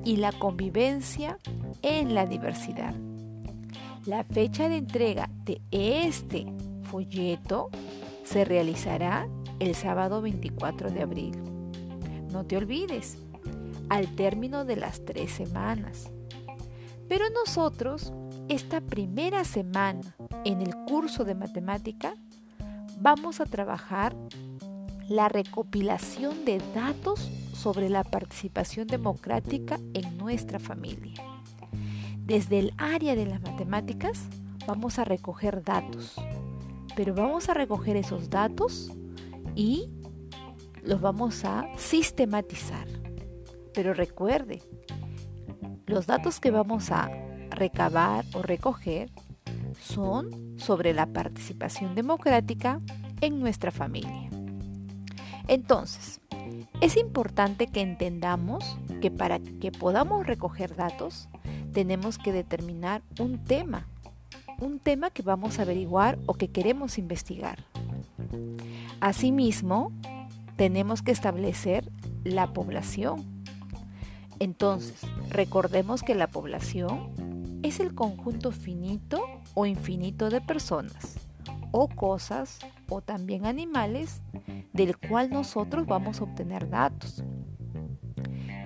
y 0.03 0.17
la 0.17 0.33
convivencia 0.33 1.37
en 1.81 2.13
la 2.13 2.25
diversidad. 2.25 2.93
La 4.05 4.25
fecha 4.25 4.67
de 4.67 4.77
entrega 4.77 5.29
de 5.45 5.61
este 5.71 6.45
folleto 6.83 7.69
se 8.25 8.43
realizará 8.43 9.29
el 9.59 9.75
sábado 9.75 10.21
24 10.21 10.91
de 10.91 11.01
abril. 11.01 11.31
No 12.33 12.45
te 12.45 12.57
olvides, 12.57 13.17
al 13.89 14.13
término 14.15 14.65
de 14.65 14.75
las 14.75 15.05
tres 15.05 15.31
semanas. 15.31 16.11
Pero 17.07 17.25
nosotros, 17.29 18.11
esta 18.49 18.81
primera 18.81 19.45
semana 19.45 20.15
en 20.43 20.61
el 20.61 20.75
curso 20.85 21.23
de 21.23 21.35
matemática, 21.35 22.13
vamos 22.99 23.39
a 23.39 23.45
trabajar 23.45 24.15
la 25.11 25.27
recopilación 25.27 26.45
de 26.45 26.61
datos 26.73 27.29
sobre 27.53 27.89
la 27.89 28.05
participación 28.05 28.87
democrática 28.87 29.77
en 29.93 30.17
nuestra 30.17 30.57
familia. 30.57 31.21
Desde 32.23 32.59
el 32.59 32.73
área 32.77 33.13
de 33.15 33.25
las 33.25 33.41
matemáticas 33.41 34.21
vamos 34.65 34.99
a 34.99 35.03
recoger 35.03 35.63
datos, 35.63 36.15
pero 36.95 37.13
vamos 37.13 37.49
a 37.49 37.53
recoger 37.53 37.97
esos 37.97 38.29
datos 38.29 38.89
y 39.53 39.89
los 40.81 41.01
vamos 41.01 41.43
a 41.43 41.67
sistematizar. 41.77 42.87
Pero 43.73 43.93
recuerde, 43.93 44.61
los 45.87 46.07
datos 46.07 46.39
que 46.39 46.51
vamos 46.51 46.89
a 46.89 47.11
recabar 47.49 48.23
o 48.33 48.41
recoger 48.41 49.11
son 49.77 50.57
sobre 50.57 50.93
la 50.93 51.05
participación 51.05 51.95
democrática 51.95 52.79
en 53.19 53.41
nuestra 53.41 53.71
familia. 53.71 54.30
Entonces, 55.47 56.21
es 56.81 56.97
importante 56.97 57.67
que 57.67 57.81
entendamos 57.81 58.77
que 59.01 59.11
para 59.11 59.39
que 59.39 59.71
podamos 59.71 60.25
recoger 60.25 60.75
datos, 60.75 61.29
tenemos 61.73 62.17
que 62.17 62.31
determinar 62.31 63.01
un 63.19 63.43
tema, 63.43 63.87
un 64.59 64.79
tema 64.79 65.09
que 65.09 65.21
vamos 65.21 65.59
a 65.59 65.63
averiguar 65.63 66.19
o 66.25 66.33
que 66.33 66.49
queremos 66.49 66.97
investigar. 66.97 67.63
Asimismo, 68.99 69.91
tenemos 70.55 71.01
que 71.01 71.11
establecer 71.11 71.89
la 72.23 72.53
población. 72.53 73.43
Entonces, 74.39 75.01
recordemos 75.29 76.03
que 76.03 76.15
la 76.15 76.27
población 76.27 77.59
es 77.63 77.79
el 77.79 77.93
conjunto 77.93 78.51
finito 78.51 79.23
o 79.53 79.65
infinito 79.65 80.29
de 80.29 80.41
personas 80.41 81.30
o 81.71 81.87
cosas 81.87 82.59
o 82.89 83.01
también 83.01 83.45
animales 83.45 84.21
del 84.73 84.97
cual 84.97 85.29
nosotros 85.29 85.87
vamos 85.87 86.21
a 86.21 86.25
obtener 86.25 86.69
datos. 86.69 87.23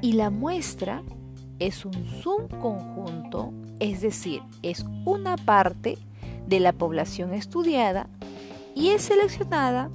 Y 0.02 0.13
la 0.13 0.30
muestra 0.30 1.04
es 1.60 1.86
un 1.86 2.06
subconjunto, 2.22 3.54
es 3.80 4.02
decir, 4.02 4.41
es 4.62 4.86
una 5.06 5.38
parte 5.38 5.98
de 6.48 6.60
la 6.60 6.74
población 6.74 7.34
estudiada 7.34 8.10
y 8.76 8.89
es 8.89 9.04
seleccionada 9.04 9.89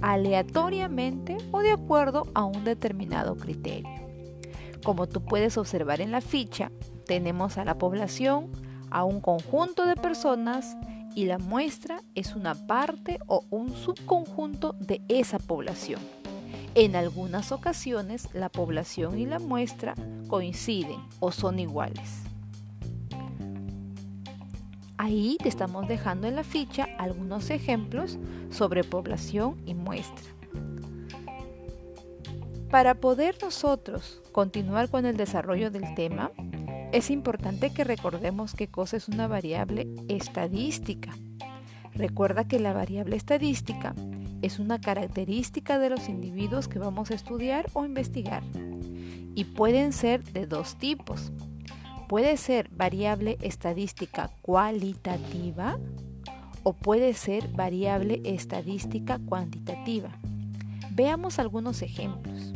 aleatoriamente 0.00 1.36
o 1.50 1.60
de 1.60 1.72
acuerdo 1.72 2.26
a 2.34 2.44
un 2.44 2.64
determinado 2.64 3.36
criterio. 3.36 3.90
Como 4.84 5.06
tú 5.06 5.24
puedes 5.24 5.56
observar 5.58 6.00
en 6.00 6.10
la 6.10 6.20
ficha, 6.20 6.72
tenemos 7.06 7.58
a 7.58 7.64
la 7.64 7.78
población, 7.78 8.50
a 8.90 9.04
un 9.04 9.20
conjunto 9.20 9.86
de 9.86 9.96
personas 9.96 10.76
y 11.14 11.26
la 11.26 11.38
muestra 11.38 12.02
es 12.14 12.34
una 12.34 12.54
parte 12.54 13.18
o 13.26 13.44
un 13.50 13.74
subconjunto 13.74 14.74
de 14.80 15.02
esa 15.08 15.38
población. 15.38 16.00
En 16.74 16.96
algunas 16.96 17.52
ocasiones 17.52 18.28
la 18.32 18.48
población 18.48 19.18
y 19.18 19.26
la 19.26 19.38
muestra 19.38 19.94
coinciden 20.28 21.00
o 21.20 21.30
son 21.30 21.58
iguales. 21.58 22.22
Ahí 24.96 25.36
te 25.42 25.48
estamos 25.48 25.88
dejando 25.88 26.28
en 26.28 26.36
la 26.36 26.44
ficha 26.44 26.88
algunos 26.98 27.50
ejemplos 27.50 28.18
sobre 28.50 28.84
población 28.84 29.60
y 29.66 29.74
muestra. 29.74 30.32
Para 32.70 32.94
poder 32.94 33.36
nosotros 33.42 34.22
continuar 34.32 34.88
con 34.88 35.04
el 35.04 35.16
desarrollo 35.16 35.70
del 35.70 35.94
tema, 35.94 36.30
es 36.92 37.10
importante 37.10 37.72
que 37.72 37.84
recordemos 37.84 38.54
qué 38.54 38.68
cosa 38.68 38.98
es 38.98 39.08
una 39.08 39.26
variable 39.26 39.88
estadística. 40.08 41.10
Recuerda 41.94 42.44
que 42.44 42.60
la 42.60 42.74
variable 42.74 43.16
estadística 43.16 43.94
es 44.42 44.58
una 44.58 44.78
característica 44.78 45.78
de 45.78 45.88
los 45.88 46.08
individuos 46.08 46.68
que 46.68 46.78
vamos 46.78 47.10
a 47.10 47.14
estudiar 47.14 47.70
o 47.72 47.86
investigar 47.86 48.42
y 49.34 49.44
pueden 49.44 49.92
ser 49.94 50.22
de 50.22 50.46
dos 50.46 50.76
tipos. 50.76 51.32
Puede 52.08 52.36
ser 52.36 52.68
variable 52.70 53.38
estadística 53.40 54.30
cualitativa 54.42 55.78
o 56.62 56.74
puede 56.74 57.14
ser 57.14 57.48
variable 57.48 58.20
estadística 58.24 59.18
cuantitativa. 59.18 60.10
Veamos 60.90 61.38
algunos 61.38 61.80
ejemplos. 61.80 62.52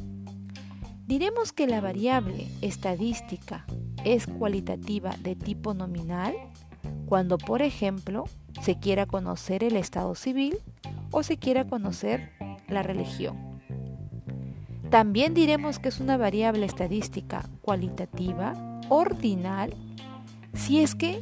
Diremos 1.07 1.53
que 1.53 1.67
la 1.67 1.81
variable 1.81 2.49
estadística 2.61 3.65
es 4.07 4.29
cualitativa 4.29 5.11
de 5.21 5.35
tipo 5.35 5.75
nominal 5.75 6.33
cuando, 7.07 7.39
por 7.39 7.61
ejemplo, 7.61 8.25
se 8.63 8.79
quiera 8.79 9.05
conocer 9.05 9.65
el 9.65 9.77
estado 9.77 10.15
civil 10.15 10.59
o 11.11 11.25
se 11.25 11.39
quiera 11.39 11.67
conocer 11.67 12.31
la 12.69 12.85
religión. 12.85 13.37
También 14.91 15.35
diremos 15.35 15.81
que 15.81 15.89
es 15.89 15.99
una 15.99 16.17
variable 16.17 16.67
estadística 16.67 17.51
cualitativa 17.63 18.55
ordinal 18.89 19.75
si 20.55 20.79
es 20.79 20.95
que 20.95 21.21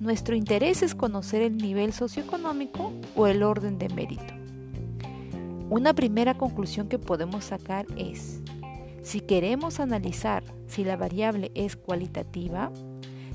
nuestro 0.00 0.34
interés 0.34 0.82
es 0.82 0.96
conocer 0.96 1.42
el 1.42 1.56
nivel 1.56 1.92
socioeconómico 1.92 2.92
o 3.14 3.28
el 3.28 3.44
orden 3.44 3.78
de 3.78 3.88
mérito. 3.88 4.34
Una 5.70 5.94
primera 5.94 6.36
conclusión 6.36 6.88
que 6.88 6.98
podemos 6.98 7.44
sacar 7.44 7.86
es, 7.96 8.42
si 9.06 9.20
queremos 9.20 9.78
analizar 9.78 10.42
si 10.66 10.82
la 10.82 10.96
variable 10.96 11.52
es 11.54 11.76
cualitativa, 11.76 12.72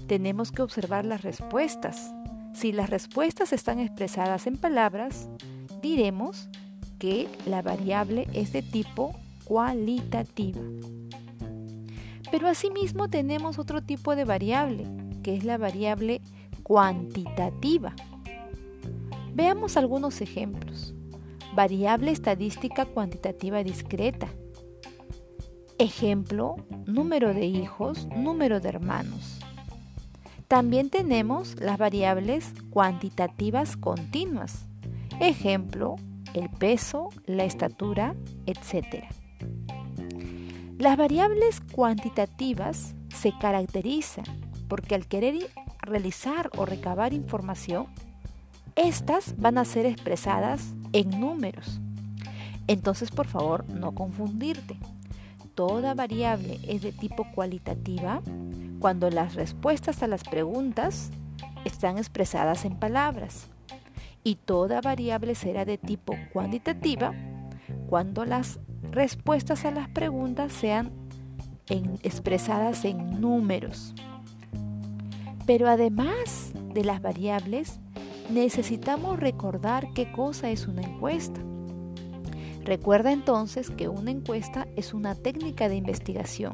tenemos 0.06 0.52
que 0.52 0.64
observar 0.64 1.06
las 1.06 1.22
respuestas. 1.22 2.14
Si 2.54 2.74
las 2.74 2.90
respuestas 2.90 3.54
están 3.54 3.80
expresadas 3.80 4.48
en 4.48 4.58
palabras, 4.58 5.30
diremos 5.82 6.50
que 7.00 7.30
la 7.46 7.62
variable 7.62 8.28
es 8.34 8.52
de 8.52 8.64
tipo 8.64 9.16
cualitativa. 9.46 10.60
Pero 12.30 12.50
asimismo 12.50 13.10
tenemos 13.10 13.58
otro 13.58 13.82
tipo 13.82 14.18
de 14.18 14.26
variable, 14.26 14.86
que 15.24 15.38
es 15.38 15.46
la 15.46 15.58
variable 15.58 16.20
cuantitativa. 16.64 17.96
Veamos 19.34 19.78
algunos 19.78 20.20
ejemplos. 20.20 20.94
Variable 21.56 22.12
estadística 22.12 22.84
cuantitativa 22.86 23.64
discreta. 23.64 24.28
Ejemplo, 25.82 26.58
número 26.86 27.34
de 27.34 27.48
hijos, 27.48 28.08
número 28.16 28.60
de 28.60 28.70
hermanos. 28.70 29.40
También 30.48 30.92
tenemos 30.92 31.60
las 31.60 31.80
variables 31.80 32.54
cuantitativas 32.70 33.78
continuas. 33.78 34.68
Ejemplo, 35.20 35.96
el 36.36 36.52
peso, 36.52 37.10
la 37.26 37.46
estatura, 37.46 38.14
etc. 38.46 39.06
Las 40.78 40.98
variables 40.98 41.62
cuantitativas 41.62 42.94
se 43.10 43.34
caracterizan 43.40 44.26
porque 44.68 44.94
al 44.94 45.08
querer 45.08 45.50
realizar 45.82 46.52
o 46.58 46.68
recabar 46.68 47.12
información, 47.12 47.88
estas 48.76 49.36
van 49.40 49.58
a 49.58 49.66
ser 49.66 49.88
expresadas 49.88 50.76
en 50.94 51.20
números. 51.20 51.82
Entonces, 52.68 53.10
por 53.10 53.26
favor, 53.26 53.68
no 53.68 53.96
confundirte 53.96 54.78
toda 55.56 55.94
variable 55.94 56.60
es 56.68 56.82
de 56.82 56.92
tipo 56.92 57.28
cualitativa 57.34 58.22
cuando 58.80 59.10
las 59.10 59.36
respuestas 59.36 60.02
a 60.04 60.08
las 60.08 60.24
preguntas 60.24 61.12
están 61.66 61.98
expresadas 61.98 62.66
en 62.66 62.78
palabras 62.78 63.48
y 64.24 64.36
toda 64.36 64.82
variable 64.82 65.36
será 65.36 65.66
de 65.66 65.78
tipo 65.78 66.16
cuantitativa 66.34 67.14
cuando 67.88 68.26
las 68.26 68.60
respuestas 68.92 69.66
a 69.66 69.72
las 69.72 69.90
preguntas 69.90 70.54
sean 70.54 70.92
expresadas 72.04 72.86
en 72.86 73.22
números. 73.22 73.94
Pero 75.46 75.70
además 75.70 76.52
de 76.74 76.84
las 76.84 77.02
variables, 77.02 77.80
necesitamos 78.30 79.20
recordar 79.20 79.94
qué 79.94 80.12
cosa 80.12 80.50
es 80.50 80.68
una 80.68 80.82
encuesta. 80.82 81.42
Recuerda 82.64 83.12
entonces 83.12 83.70
que 83.70 83.88
una 83.88 84.12
encuesta 84.12 84.68
es 84.76 84.94
una 84.94 85.16
técnica 85.16 85.68
de 85.68 85.76
investigación 85.76 86.54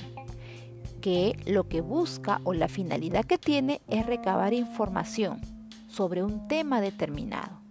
que 1.02 1.38
lo 1.46 1.68
que 1.68 1.82
busca 1.82 2.42
o 2.44 2.54
la 2.54 2.68
finalidad 2.68 3.26
que 3.26 3.38
tiene 3.38 3.82
es 3.88 4.06
recabar 4.06 4.54
información 4.54 5.42
sobre 5.88 6.24
un 6.24 6.48
tema 6.48 6.82
determinado. 6.82 7.62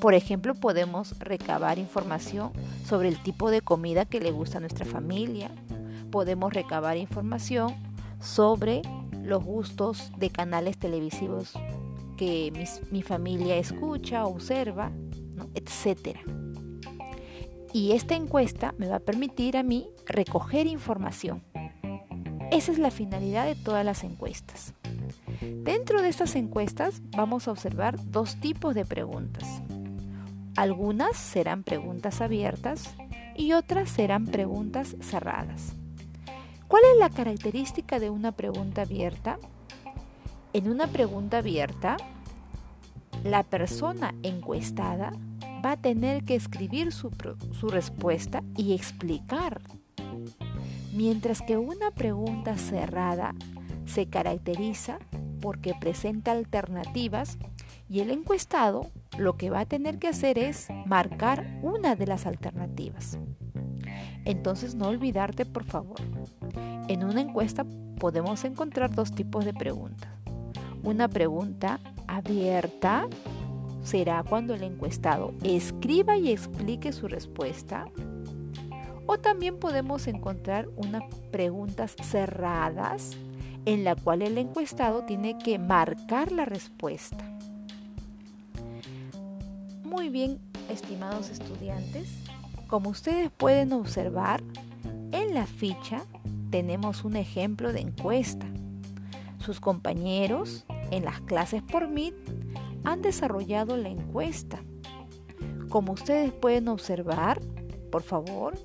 Por 0.00 0.14
ejemplo, 0.14 0.54
podemos 0.54 1.18
recabar 1.18 1.78
información 1.78 2.52
sobre 2.84 3.08
el 3.08 3.22
tipo 3.22 3.50
de 3.50 3.62
comida 3.62 4.04
que 4.04 4.20
le 4.20 4.30
gusta 4.30 4.58
a 4.58 4.60
nuestra 4.60 4.84
familia. 4.84 5.50
Podemos 6.10 6.52
recabar 6.52 6.96
información 6.96 7.74
sobre 8.20 8.82
los 9.22 9.42
gustos 9.42 10.12
de 10.18 10.30
canales 10.30 10.78
televisivos 10.78 11.52
que 12.16 12.52
mi, 12.90 13.02
familia 13.02 13.56
escucha, 13.56 14.24
observa, 14.26 14.92
etc. 15.54 16.18
Y 17.76 17.92
esta 17.92 18.14
encuesta 18.14 18.74
me 18.78 18.88
va 18.88 18.96
a 18.96 19.00
permitir 19.00 19.58
a 19.58 19.62
mí 19.62 19.90
recoger 20.06 20.66
información. 20.66 21.42
Esa 22.50 22.72
es 22.72 22.78
la 22.78 22.90
finalidad 22.90 23.44
de 23.44 23.54
todas 23.54 23.84
las 23.84 24.02
encuestas. 24.02 24.72
Dentro 25.42 26.00
de 26.00 26.08
estas 26.08 26.36
encuestas 26.36 27.02
vamos 27.14 27.46
a 27.46 27.50
observar 27.50 28.02
dos 28.02 28.36
tipos 28.36 28.74
de 28.74 28.86
preguntas. 28.86 29.60
Algunas 30.56 31.18
serán 31.18 31.64
preguntas 31.64 32.22
abiertas 32.22 32.94
y 33.36 33.52
otras 33.52 33.90
serán 33.90 34.24
preguntas 34.24 34.96
cerradas. 35.02 35.74
¿Cuál 36.68 36.82
es 36.94 36.98
la 36.98 37.10
característica 37.10 37.98
de 37.98 38.08
una 38.08 38.32
pregunta 38.32 38.80
abierta? 38.80 39.38
En 40.54 40.70
una 40.70 40.86
pregunta 40.86 41.38
abierta, 41.38 41.98
la 43.22 43.42
persona 43.42 44.14
encuestada 44.22 45.12
va 45.64 45.72
a 45.72 45.76
tener 45.76 46.24
que 46.24 46.34
escribir 46.34 46.92
su, 46.92 47.10
respuesta 47.68 48.42
y 48.56 48.74
explicar. 48.74 49.60
Mientras 50.92 51.42
que 51.42 51.56
una 51.56 51.90
pregunta 51.90 52.56
cerrada 52.56 53.34
se 53.84 54.06
caracteriza 54.06 54.98
porque 55.40 55.74
presenta 55.78 56.32
alternativas 56.32 57.38
y 57.88 58.00
el 58.00 58.10
encuestado 58.10 58.90
lo 59.18 59.36
que 59.36 59.50
va 59.50 59.60
a 59.60 59.66
tener 59.66 59.98
que 59.98 60.08
hacer 60.08 60.38
es 60.38 60.68
marcar 60.86 61.58
una 61.62 61.94
de 61.94 62.06
las 62.06 62.26
alternativas. 62.26 63.18
Entonces 64.24 64.74
no 64.74 64.88
olvidarte, 64.88 65.46
por 65.46 65.64
favor. 65.64 66.00
En 66.88 67.04
una 67.04 67.20
encuesta 67.20 67.64
podemos 67.98 68.44
encontrar 68.44 68.94
dos 68.94 69.12
tipos 69.12 69.44
de 69.44 69.54
preguntas. 69.54 70.10
Una 70.82 71.08
pregunta 71.08 71.80
abierta 72.06 73.08
será 73.86 74.24
cuando 74.24 74.54
el 74.54 74.64
encuestado 74.64 75.32
escriba 75.44 76.16
y 76.16 76.30
explique 76.30 76.92
su 76.92 77.06
respuesta. 77.06 77.86
O 79.06 79.18
también 79.18 79.58
podemos 79.60 80.08
encontrar 80.08 80.68
unas 80.76 81.04
preguntas 81.30 81.94
cerradas 82.02 83.16
en 83.64 83.84
la 83.84 83.94
cual 83.94 84.22
el 84.22 84.38
encuestado 84.38 85.04
tiene 85.04 85.38
que 85.38 85.60
marcar 85.60 86.32
la 86.32 86.44
respuesta. 86.44 87.24
Muy 89.84 90.08
bien, 90.08 90.40
estimados 90.68 91.30
estudiantes, 91.30 92.08
como 92.66 92.90
ustedes 92.90 93.30
pueden 93.30 93.72
observar, 93.72 94.42
en 95.12 95.32
la 95.32 95.46
ficha 95.46 96.04
tenemos 96.50 97.04
un 97.04 97.14
ejemplo 97.14 97.72
de 97.72 97.80
encuesta. 97.80 98.46
Sus 99.38 99.60
compañeros 99.60 100.64
en 100.90 101.04
las 101.04 101.20
clases 101.20 101.62
por 101.62 101.86
Meet 101.88 102.14
han 102.86 103.02
desarrollado 103.02 103.76
la 103.76 103.88
encuesta. 103.88 104.62
Como 105.68 105.92
ustedes 105.92 106.32
pueden 106.32 106.68
observar, 106.68 107.40
por 107.90 108.02
favor, 108.02 108.56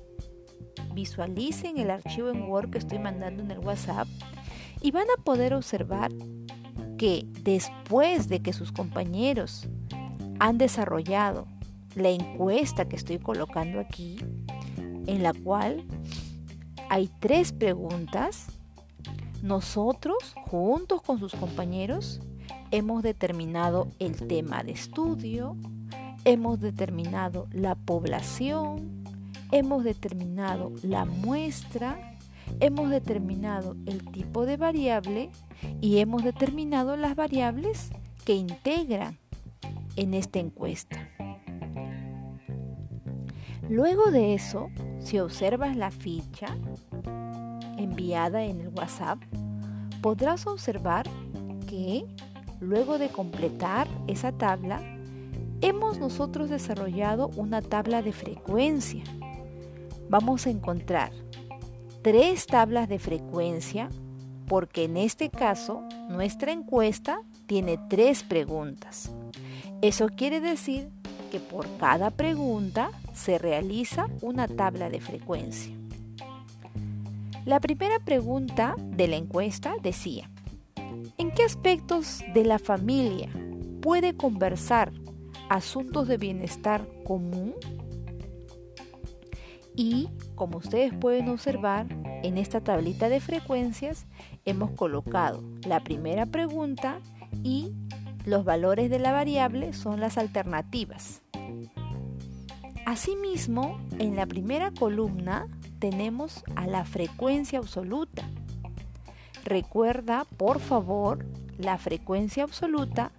visualicen 0.94 1.76
el 1.76 1.90
archivo 1.90 2.30
en 2.30 2.44
Word 2.44 2.70
que 2.70 2.78
estoy 2.78 3.00
mandando 3.00 3.42
en 3.42 3.50
el 3.50 3.58
WhatsApp 3.58 4.06
y 4.80 4.92
van 4.92 5.06
a 5.18 5.20
poder 5.22 5.54
observar 5.54 6.12
que 6.96 7.26
después 7.40 8.28
de 8.28 8.40
que 8.40 8.52
sus 8.52 8.70
compañeros 8.70 9.68
han 10.38 10.56
desarrollado 10.56 11.48
la 11.96 12.10
encuesta 12.10 12.88
que 12.88 12.94
estoy 12.94 13.18
colocando 13.18 13.80
aquí, 13.80 14.18
en 15.06 15.24
la 15.24 15.32
cual 15.32 15.84
hay 16.88 17.10
tres 17.18 17.52
preguntas, 17.52 18.46
nosotros, 19.42 20.16
juntos 20.46 21.02
con 21.02 21.18
sus 21.18 21.34
compañeros, 21.34 22.20
hemos 22.72 23.02
determinado 23.02 23.88
el 23.98 24.16
tema 24.26 24.64
de 24.64 24.72
estudio, 24.72 25.56
hemos 26.24 26.58
determinado 26.58 27.46
la 27.52 27.74
población, 27.74 29.04
hemos 29.52 29.84
determinado 29.84 30.72
la 30.82 31.04
muestra, 31.04 32.16
hemos 32.60 32.88
determinado 32.90 33.76
el 33.86 34.04
tipo 34.10 34.46
de 34.46 34.56
variable 34.56 35.30
y 35.82 35.98
hemos 35.98 36.24
determinado 36.24 36.96
las 36.96 37.14
variables 37.14 37.90
que 38.24 38.34
integran 38.34 39.18
en 39.96 40.14
esta 40.14 40.38
encuesta. 40.38 41.10
Luego 43.68 44.10
de 44.10 44.34
eso, 44.34 44.70
si 44.98 45.18
observas 45.18 45.76
la 45.76 45.90
ficha 45.90 46.56
enviada 47.76 48.44
en 48.44 48.60
el 48.62 48.68
WhatsApp, 48.68 49.18
podrás 50.00 50.46
observar 50.46 51.06
que 51.68 52.06
luego 52.62 52.98
de 52.98 53.08
completar 53.08 53.88
esa 54.06 54.30
tabla, 54.32 54.80
hemos 55.60 55.98
nosotros 55.98 56.48
desarrollado 56.48 57.28
una 57.36 57.60
tabla 57.60 58.02
de 58.02 58.12
frecuencia. 58.12 59.02
Vamos 60.08 60.46
a 60.46 60.50
encontrar 60.50 61.10
tres 62.02 62.46
tablas 62.46 62.88
de 62.88 63.00
frecuencia 63.00 63.88
porque 64.46 64.84
en 64.84 64.96
este 64.96 65.28
caso 65.28 65.82
nuestra 66.08 66.52
encuesta 66.52 67.20
tiene 67.46 67.78
tres 67.90 68.22
preguntas. 68.22 69.12
Eso 69.82 70.06
quiere 70.08 70.40
decir 70.40 70.88
que 71.32 71.40
por 71.40 71.66
cada 71.78 72.10
pregunta 72.10 72.90
se 73.12 73.38
realiza 73.38 74.06
una 74.20 74.46
tabla 74.46 74.88
de 74.88 75.00
frecuencia. 75.00 75.74
La 77.44 77.58
primera 77.58 77.98
pregunta 77.98 78.76
de 78.78 79.08
la 79.08 79.16
encuesta 79.16 79.74
decía, 79.82 80.30
¿en 81.18 81.30
qué 81.30 81.44
aspectos 81.44 82.22
de 82.34 82.44
la 82.44 82.58
familia 82.58 83.28
puede 83.80 84.16
conversar 84.16 84.92
asuntos 85.48 86.08
de 86.08 86.16
bienestar 86.16 86.88
común? 87.04 87.54
Y 89.74 90.08
como 90.34 90.58
ustedes 90.58 90.92
pueden 90.92 91.28
observar, 91.28 91.86
en 92.22 92.38
esta 92.38 92.60
tablita 92.60 93.08
de 93.08 93.20
frecuencias 93.20 94.06
hemos 94.44 94.72
colocado 94.72 95.42
la 95.66 95.82
primera 95.82 96.26
pregunta 96.26 97.00
y 97.42 97.72
los 98.24 98.44
valores 98.44 98.90
de 98.90 98.98
la 98.98 99.12
variable 99.12 99.72
son 99.72 100.00
las 100.00 100.18
alternativas. 100.18 101.22
Asimismo, 102.84 103.80
en 103.98 104.16
la 104.16 104.26
primera 104.26 104.70
columna 104.72 105.46
tenemos 105.78 106.44
a 106.56 106.66
la 106.66 106.84
frecuencia 106.84 107.58
absoluta. 107.58 108.28
Recuerda, 109.44 110.26
por 110.36 110.60
favor, 110.60 111.26
la 111.58 111.78
frecuencia 111.78 112.44
absoluta 112.44 113.12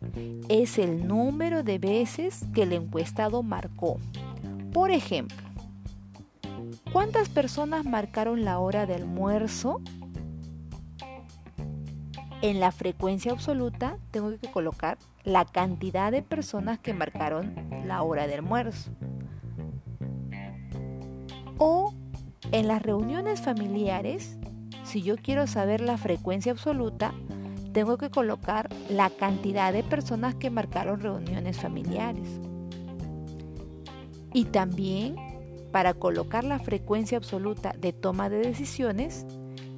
es 0.50 0.78
el 0.78 1.08
número 1.08 1.64
de 1.64 1.78
veces 1.78 2.46
que 2.54 2.64
el 2.64 2.74
encuestado 2.74 3.44
marcó. 3.44 4.00
Por 4.72 4.92
ejemplo, 4.92 5.44
¿Cuántas 6.92 7.28
personas 7.28 7.86
marcaron 7.86 8.46
la 8.46 8.60
hora 8.60 8.86
de 8.86 8.94
almuerzo? 8.94 9.82
En 12.44 12.60
la 12.60 12.72
frecuencia 12.72 13.32
absoluta 13.32 13.98
tengo 14.12 14.38
que 14.38 14.52
colocar 14.52 15.00
la 15.24 15.46
cantidad 15.46 16.12
de 16.12 16.22
personas 16.22 16.78
que 16.78 16.94
marcaron 16.94 17.56
la 17.86 18.04
hora 18.04 18.28
de 18.28 18.36
almuerzo. 18.36 18.92
O 21.58 21.94
en 22.52 22.68
las 22.68 22.82
reuniones 22.84 23.42
familiares, 23.42 24.38
si 24.93 25.01
yo 25.01 25.15
quiero 25.17 25.47
saber 25.47 25.82
la 25.82 25.97
frecuencia 25.97 26.51
absoluta, 26.51 27.15
tengo 27.73 27.97
que 27.97 28.12
colocar 28.12 28.69
la 28.91 29.10
cantidad 29.10 29.73
de 29.73 29.82
personas 29.82 30.36
que 30.36 30.51
marcaron 30.51 30.99
reuniones 30.99 31.58
familiares. 31.58 32.29
Y 34.36 34.45
también 34.45 35.15
para 35.71 35.95
colocar 35.95 36.43
la 36.43 36.60
frecuencia 36.60 37.17
absoluta 37.17 37.73
de 37.75 37.91
toma 37.91 38.29
de 38.29 38.38
decisiones, 38.38 39.25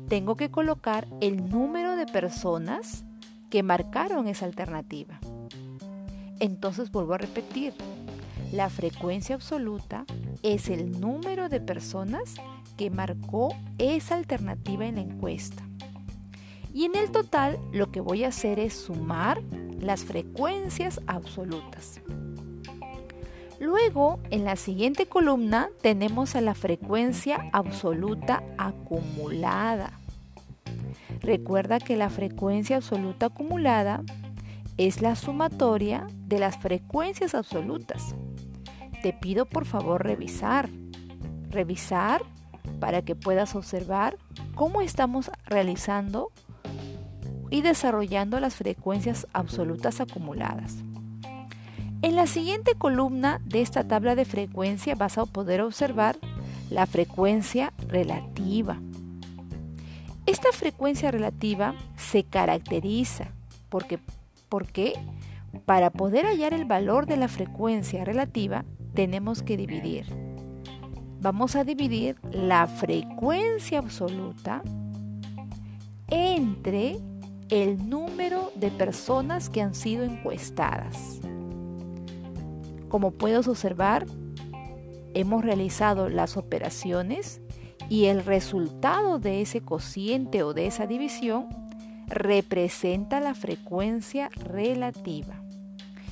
tengo 0.09 0.35
que 0.35 0.51
colocar 0.51 1.07
el 1.21 1.49
número 1.49 1.95
de 1.95 2.07
personas 2.07 3.05
que 3.49 3.63
marcaron 3.63 4.27
esa 4.27 4.43
alternativa. 4.43 5.21
Entonces 6.41 6.91
vuelvo 6.91 7.13
a 7.13 7.19
repetir, 7.19 7.73
la 8.51 8.69
frecuencia 8.69 9.35
absoluta 9.35 10.03
es 10.43 10.67
el 10.67 10.99
número 10.99 11.47
de 11.47 11.61
personas 11.61 12.35
que 12.75 12.89
marcó 12.89 13.55
esa 13.77 14.15
alternativa 14.15 14.85
en 14.85 14.95
la 14.95 15.01
encuesta. 15.01 15.63
Y 16.73 16.85
en 16.85 16.95
el 16.95 17.11
total 17.11 17.57
lo 17.71 17.91
que 17.91 18.01
voy 18.01 18.23
a 18.25 18.29
hacer 18.29 18.59
es 18.59 18.73
sumar 18.73 19.41
las 19.79 20.03
frecuencias 20.03 20.99
absolutas. 21.07 22.01
Luego, 23.59 24.19
en 24.29 24.43
la 24.43 24.57
siguiente 24.57 25.05
columna 25.05 25.69
tenemos 25.81 26.35
a 26.35 26.41
la 26.41 26.53
frecuencia 26.53 27.49
absoluta 27.53 28.43
acumulada. 28.57 29.99
Recuerda 31.21 31.79
que 31.79 31.95
la 31.95 32.09
frecuencia 32.09 32.75
absoluta 32.75 33.27
acumulada 33.27 34.03
es 34.77 35.01
la 35.01 35.15
sumatoria 35.15 36.05
de 36.27 36.39
las 36.39 36.57
frecuencias 36.57 37.33
absolutas. 37.33 38.15
Te 39.01 39.13
pido 39.13 39.45
por 39.45 39.65
favor 39.65 40.03
revisar. 40.03 40.69
Revisar 41.49 42.21
para 42.79 43.01
que 43.01 43.15
puedas 43.15 43.55
observar 43.55 44.17
cómo 44.55 44.81
estamos 44.81 45.31
realizando 45.45 46.31
y 47.49 47.61
desarrollando 47.61 48.39
las 48.39 48.55
frecuencias 48.55 49.27
absolutas 49.33 50.01
acumuladas. 50.01 50.77
En 52.01 52.15
la 52.15 52.27
siguiente 52.27 52.75
columna 52.75 53.41
de 53.45 53.61
esta 53.61 53.87
tabla 53.87 54.15
de 54.15 54.25
frecuencia 54.25 54.95
vas 54.95 55.17
a 55.17 55.25
poder 55.25 55.61
observar 55.61 56.17
la 56.69 56.85
frecuencia 56.85 57.73
relativa. 57.87 58.79
Esta 60.25 60.51
frecuencia 60.51 61.11
relativa 61.11 61.75
se 61.95 62.23
caracteriza 62.23 63.29
porque, 63.69 63.99
porque 64.49 64.93
para 65.65 65.89
poder 65.89 66.25
hallar 66.25 66.53
el 66.53 66.65
valor 66.65 67.05
de 67.05 67.17
la 67.17 67.27
frecuencia 67.27 68.03
relativa 68.03 68.65
tenemos 68.93 69.43
que 69.43 69.57
dividir. 69.57 70.24
Vamos 71.25 71.55
a 71.55 71.63
dividir 71.63 72.17
la 72.31 72.67
frecuencia 72.67 73.79
absoluta 73.79 74.61
entre 76.07 76.99
el 77.49 77.89
número 77.89 78.51
de 78.53 78.69
personas 78.69 79.49
que 79.49 79.63
han 79.63 79.73
sido 79.73 80.03
encuestadas. 80.03 81.19
Como 82.89 83.09
puedes 83.09 83.47
observar, 83.47 84.05
hemos 85.15 85.43
realizado 85.43 86.09
las 86.09 86.37
operaciones 86.37 87.41
y 87.89 88.05
el 88.05 88.23
resultado 88.23 89.17
de 89.17 89.41
ese 89.41 89.61
cociente 89.61 90.43
o 90.43 90.53
de 90.53 90.67
esa 90.67 90.85
división 90.85 91.47
representa 92.05 93.19
la 93.19 93.33
frecuencia 93.33 94.29
relativa. 94.29 95.41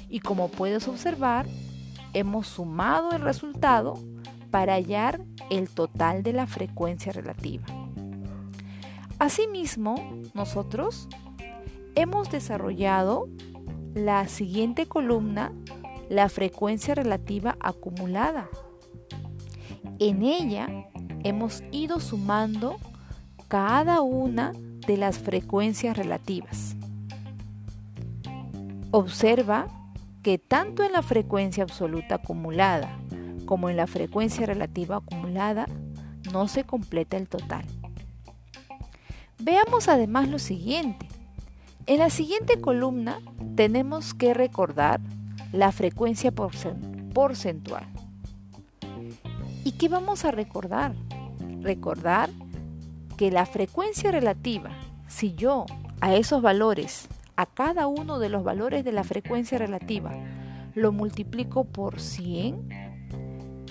Y 0.09 0.21
como 0.21 0.47
puedes 0.47 0.87
observar, 0.87 1.45
hemos 2.15 2.47
sumado 2.47 3.11
el 3.11 3.21
resultado 3.21 3.93
para 4.53 4.75
hallar 4.75 5.19
el 5.49 5.67
total 5.67 6.21
de 6.21 6.31
la 6.31 6.45
frecuencia 6.45 7.11
relativa. 7.11 7.65
Asimismo, 9.17 9.95
nosotros 10.35 11.09
hemos 11.95 12.29
desarrollado 12.29 13.27
la 13.95 14.27
siguiente 14.27 14.85
columna, 14.85 15.51
la 16.07 16.29
frecuencia 16.29 16.93
relativa 16.93 17.57
acumulada. 17.61 18.47
En 19.97 20.21
ella 20.21 20.67
hemos 21.23 21.63
ido 21.71 21.99
sumando 21.99 22.75
cada 23.47 24.01
una 24.01 24.51
de 24.85 24.97
las 24.97 25.17
frecuencias 25.17 25.97
relativas. 25.97 26.75
Observa 28.91 29.65
que 30.21 30.37
tanto 30.37 30.83
en 30.83 30.91
la 30.91 31.01
frecuencia 31.01 31.63
absoluta 31.63 32.15
acumulada 32.15 32.99
como 33.45 33.69
en 33.69 33.77
la 33.77 33.87
frecuencia 33.87 34.45
relativa 34.45 34.97
acumulada 34.97 35.67
no 36.31 36.47
se 36.47 36.63
completa 36.63 37.17
el 37.17 37.27
total. 37.27 37.65
Veamos 39.39 39.87
además 39.89 40.29
lo 40.29 40.39
siguiente. 40.39 41.07
En 41.85 41.99
la 41.99 42.09
siguiente 42.09 42.61
columna 42.61 43.19
tenemos 43.55 44.13
que 44.13 44.33
recordar 44.33 45.01
la 45.51 45.71
frecuencia 45.71 46.31
porcentual. 46.31 47.85
¿Y 49.65 49.73
qué 49.73 49.89
vamos 49.89 50.25
a 50.25 50.31
recordar? 50.31 50.93
Recordar 51.61 52.29
que 53.17 53.31
la 53.31 53.45
frecuencia 53.45 54.11
relativa, 54.11 54.71
si 55.07 55.35
yo 55.35 55.65
a 56.01 56.15
esos 56.15 56.41
valores, 56.41 57.07
a 57.35 57.45
cada 57.45 57.87
uno 57.87 58.19
de 58.19 58.29
los 58.29 58.43
valores 58.43 58.83
de 58.83 58.91
la 58.91 59.03
frecuencia 59.03 59.57
relativa, 59.57 60.11
lo 60.75 60.91
multiplico 60.91 61.65
por 61.65 61.99
100, 61.99 62.92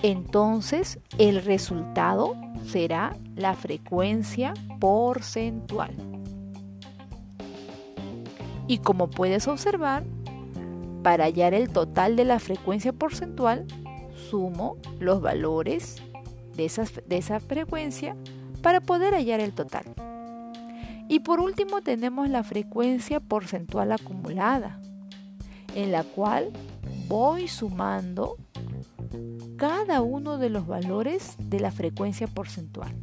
entonces 0.03 0.99
el 1.17 1.43
resultado 1.43 2.35
será 2.67 3.15
la 3.35 3.55
frecuencia 3.55 4.53
porcentual. 4.79 5.95
Y 8.67 8.79
como 8.79 9.09
puedes 9.09 9.47
observar, 9.47 10.03
para 11.03 11.23
hallar 11.25 11.53
el 11.53 11.69
total 11.69 12.15
de 12.17 12.25
la 12.25 12.39
frecuencia 12.39 12.91
porcentual, 12.91 13.65
sumo 14.29 14.77
los 14.99 15.21
valores 15.21 16.01
de, 16.55 16.71
de 17.07 17.17
esa 17.17 17.39
frecuencia 17.39 18.15
para 18.61 18.81
poder 18.81 19.13
hallar 19.13 19.39
el 19.39 19.53
total. 19.53 19.85
Y 21.07 21.19
por 21.19 21.39
último 21.39 21.81
tenemos 21.81 22.29
la 22.29 22.43
frecuencia 22.43 23.21
porcentual 23.21 23.93
acumulada, 23.93 24.81
en 25.75 25.93
la 25.93 26.03
cual 26.03 26.51
voy 27.07 27.47
sumando 27.47 28.37
cada 29.63 30.01
uno 30.01 30.37
de 30.37 30.49
los 30.49 30.67
valores 30.67 31.37
de 31.39 31.61
la 31.61 31.71
frecuencia 31.71 32.27
porcentual. 32.27 32.93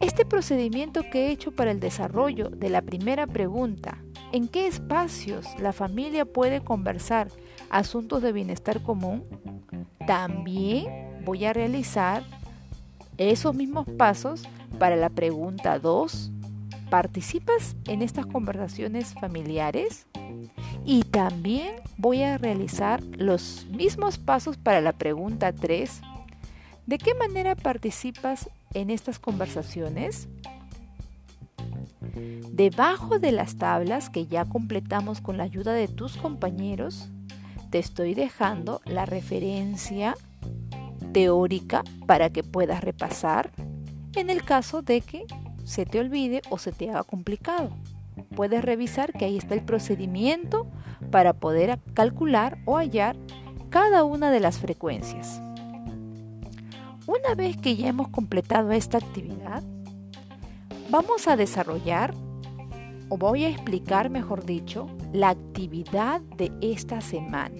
Este 0.00 0.26
procedimiento 0.26 1.00
que 1.10 1.28
he 1.28 1.30
hecho 1.30 1.52
para 1.52 1.70
el 1.70 1.80
desarrollo 1.80 2.50
de 2.50 2.68
la 2.68 2.82
primera 2.82 3.26
pregunta, 3.26 3.96
¿en 4.32 4.48
qué 4.48 4.66
espacios 4.66 5.46
la 5.58 5.72
familia 5.72 6.26
puede 6.26 6.60
conversar 6.60 7.28
asuntos 7.70 8.20
de 8.20 8.32
bienestar 8.32 8.82
común? 8.82 9.24
También 10.06 11.22
voy 11.24 11.46
a 11.46 11.54
realizar 11.54 12.22
esos 13.16 13.54
mismos 13.54 13.86
pasos 13.96 14.42
para 14.78 14.96
la 14.96 15.08
pregunta 15.08 15.78
2. 15.78 16.30
¿Participas 16.90 17.76
en 17.86 18.02
estas 18.02 18.26
conversaciones 18.26 19.14
familiares? 19.14 20.06
Y 20.92 21.04
también 21.04 21.76
voy 21.98 22.24
a 22.24 22.36
realizar 22.36 23.00
los 23.16 23.64
mismos 23.66 24.18
pasos 24.18 24.56
para 24.56 24.80
la 24.80 24.90
pregunta 24.92 25.52
3. 25.52 26.00
¿De 26.84 26.98
qué 26.98 27.14
manera 27.14 27.54
participas 27.54 28.50
en 28.74 28.90
estas 28.90 29.20
conversaciones? 29.20 30.26
Debajo 32.50 33.20
de 33.20 33.30
las 33.30 33.54
tablas 33.54 34.10
que 34.10 34.26
ya 34.26 34.46
completamos 34.46 35.20
con 35.20 35.36
la 35.36 35.44
ayuda 35.44 35.74
de 35.74 35.86
tus 35.86 36.16
compañeros, 36.16 37.08
te 37.70 37.78
estoy 37.78 38.14
dejando 38.14 38.80
la 38.84 39.06
referencia 39.06 40.16
teórica 41.12 41.84
para 42.08 42.30
que 42.30 42.42
puedas 42.42 42.82
repasar 42.82 43.52
en 44.16 44.28
el 44.28 44.42
caso 44.42 44.82
de 44.82 45.02
que 45.02 45.24
se 45.64 45.86
te 45.86 46.00
olvide 46.00 46.42
o 46.50 46.58
se 46.58 46.72
te 46.72 46.90
haga 46.90 47.04
complicado. 47.04 47.70
Puedes 48.22 48.64
revisar 48.64 49.12
que 49.12 49.24
ahí 49.24 49.36
está 49.36 49.54
el 49.54 49.62
procedimiento 49.62 50.66
para 51.10 51.32
poder 51.32 51.78
calcular 51.94 52.58
o 52.64 52.76
hallar 52.76 53.16
cada 53.70 54.04
una 54.04 54.30
de 54.30 54.40
las 54.40 54.58
frecuencias. 54.58 55.40
Una 57.06 57.34
vez 57.34 57.56
que 57.56 57.76
ya 57.76 57.88
hemos 57.88 58.08
completado 58.08 58.72
esta 58.72 58.98
actividad, 58.98 59.62
vamos 60.90 61.26
a 61.28 61.36
desarrollar, 61.36 62.14
o 63.08 63.16
voy 63.16 63.44
a 63.44 63.48
explicar 63.48 64.10
mejor 64.10 64.44
dicho, 64.44 64.88
la 65.12 65.30
actividad 65.30 66.20
de 66.20 66.52
esta 66.60 67.00
semana. 67.00 67.56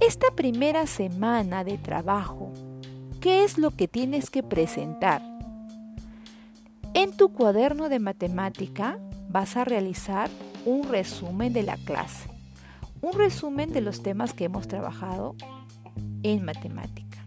Esta 0.00 0.26
primera 0.34 0.86
semana 0.86 1.64
de 1.64 1.78
trabajo, 1.78 2.52
¿qué 3.20 3.44
es 3.44 3.56
lo 3.56 3.70
que 3.70 3.88
tienes 3.88 4.28
que 4.28 4.42
presentar? 4.42 5.22
En 6.92 7.16
tu 7.16 7.30
cuaderno 7.30 7.88
de 7.88 7.98
matemática 7.98 8.98
vas 9.28 9.56
a 9.56 9.64
realizar 9.64 10.30
un 10.64 10.88
resumen 10.88 11.52
de 11.52 11.62
la 11.62 11.76
clase, 11.76 12.28
un 13.00 13.12
resumen 13.12 13.72
de 13.72 13.80
los 13.80 14.02
temas 14.02 14.32
que 14.32 14.44
hemos 14.44 14.68
trabajado 14.68 15.36
en 16.22 16.44
matemática. 16.44 17.18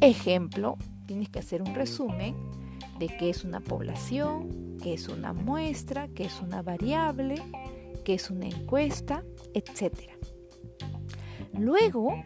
Ejemplo, 0.00 0.76
tienes 1.06 1.28
que 1.28 1.38
hacer 1.38 1.62
un 1.62 1.74
resumen 1.74 2.34
de 2.98 3.08
qué 3.08 3.30
es 3.30 3.44
una 3.44 3.60
población, 3.60 4.76
qué 4.82 4.94
es 4.94 5.08
una 5.08 5.32
muestra, 5.32 6.08
qué 6.08 6.24
es 6.24 6.40
una 6.40 6.62
variable, 6.62 7.36
qué 8.04 8.14
es 8.14 8.30
una 8.30 8.46
encuesta, 8.46 9.22
etc. 9.54 10.10
Luego 11.58 12.22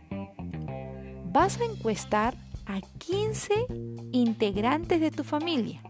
vas 1.27 1.61
a 1.61 1.65
encuestar 1.65 2.35
a 2.67 2.81
15 2.99 3.55
integrantes 4.13 5.01
de 5.01 5.11
tu 5.11 5.25
familia. 5.25 5.83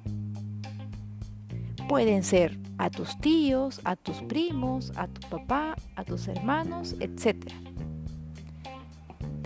Pueden 1.89 2.23
ser 2.23 2.59
a 2.77 2.91
tus 2.91 3.19
tíos, 3.19 3.81
a 3.85 3.97
tus 3.97 4.19
primos, 4.23 4.93
a 4.97 5.09
tu 5.09 5.27
papá, 5.29 5.75
a 5.97 6.05
tus 6.05 6.29
hermanos, 6.29 6.95
etc. 7.01 7.51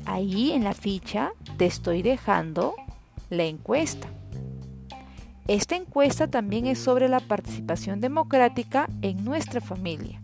Ahí 0.07 0.51
en 0.51 0.65
la 0.65 0.75
ficha 0.75 1.33
te 1.57 1.67
estoy 1.67 2.03
dejando 2.03 2.75
la 3.31 3.45
encuesta. 3.45 4.09
Esta 5.47 5.77
encuesta 5.77 6.27
también 6.27 6.67
es 6.67 6.81
sobre 6.81 7.09
la 7.09 7.21
participación 7.21 8.01
democrática 8.01 8.89
en 9.03 9.25
nuestra 9.25 9.61
familia. 9.61 10.21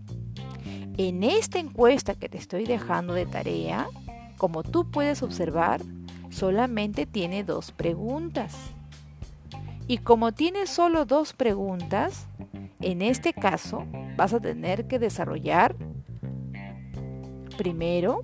En 0.96 1.22
esta 1.22 1.61
encuesta 1.61 2.16
que 2.16 2.28
te 2.28 2.38
estoy 2.38 2.64
dejando 2.64 3.14
de 3.14 3.26
tarea, 3.26 3.87
como 4.38 4.64
tú 4.64 4.90
puedes 4.90 5.22
observar, 5.22 5.81
solamente 6.31 7.07
tiene 7.07 7.44
dos 7.44 7.70
preguntas. 7.70 8.57
Y 9.88 9.98
como 9.98 10.33
tiene 10.33 10.66
solo 10.66 11.07
dos 11.07 11.33
preguntas, 11.33 12.27
en 12.81 13.01
este 13.01 13.33
caso 13.33 13.87
vas 14.18 14.35
a 14.35 14.40
tener 14.40 14.87
que 14.87 14.98
desarrollar 14.98 15.74
primero, 17.57 18.22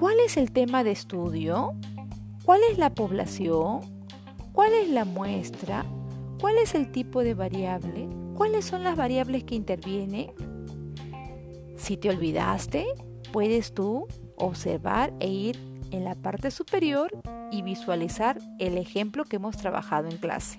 ¿cuál 0.00 0.16
es 0.26 0.36
el 0.36 0.50
tema 0.50 0.82
de 0.82 0.90
estudio? 0.90 1.74
¿Cuál 2.44 2.60
es 2.72 2.76
la 2.76 2.90
población? 2.90 3.80
¿Cuál 4.52 4.72
es 4.74 4.90
la 4.90 5.04
muestra? 5.04 5.86
¿Cuál 6.40 6.58
es 6.58 6.74
el 6.74 6.90
tipo 6.90 7.22
de 7.22 7.34
variable? 7.34 8.08
¿Cuáles 8.34 8.64
son 8.64 8.82
las 8.82 8.96
variables 8.96 9.44
que 9.44 9.54
intervienen? 9.54 10.32
Si 11.76 11.96
te 11.96 12.10
olvidaste, 12.10 12.84
puedes 13.32 13.72
tú 13.72 14.08
observar 14.34 15.14
e 15.20 15.28
ir 15.28 15.71
en 15.92 16.04
la 16.04 16.14
parte 16.16 16.50
superior 16.50 17.10
y 17.50 17.62
visualizar 17.62 18.40
el 18.58 18.78
ejemplo 18.78 19.24
que 19.24 19.36
hemos 19.36 19.56
trabajado 19.56 20.08
en 20.08 20.16
clase. 20.16 20.58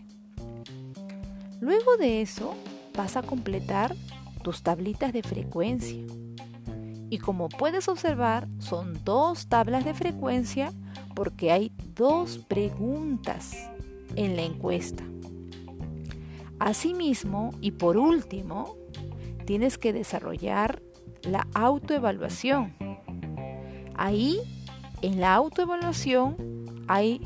Luego 1.59 1.97
de 1.97 2.21
eso, 2.21 2.55
vas 2.95 3.17
a 3.17 3.23
completar 3.23 3.95
tus 4.43 4.63
tablitas 4.63 5.13
de 5.13 5.23
frecuencia. 5.23 6.03
Y 7.09 7.17
como 7.19 7.49
puedes 7.49 7.87
observar, 7.87 8.47
son 8.59 9.03
dos 9.03 9.47
tablas 9.47 9.85
de 9.85 9.93
frecuencia 9.93 10.71
porque 11.15 11.51
hay 11.51 11.71
dos 11.95 12.39
preguntas 12.39 13.69
en 14.15 14.35
la 14.35 14.43
encuesta. 14.43 15.03
Asimismo, 16.59 17.51
y 17.61 17.71
por 17.71 17.97
último, 17.97 18.75
tienes 19.45 19.77
que 19.77 19.93
desarrollar 19.93 20.81
la 21.23 21.47
autoevaluación. 21.53 22.73
Ahí, 23.95 24.39
en 25.03 25.19
la 25.19 25.35
autoevaluación, 25.35 26.35
hay 26.87 27.21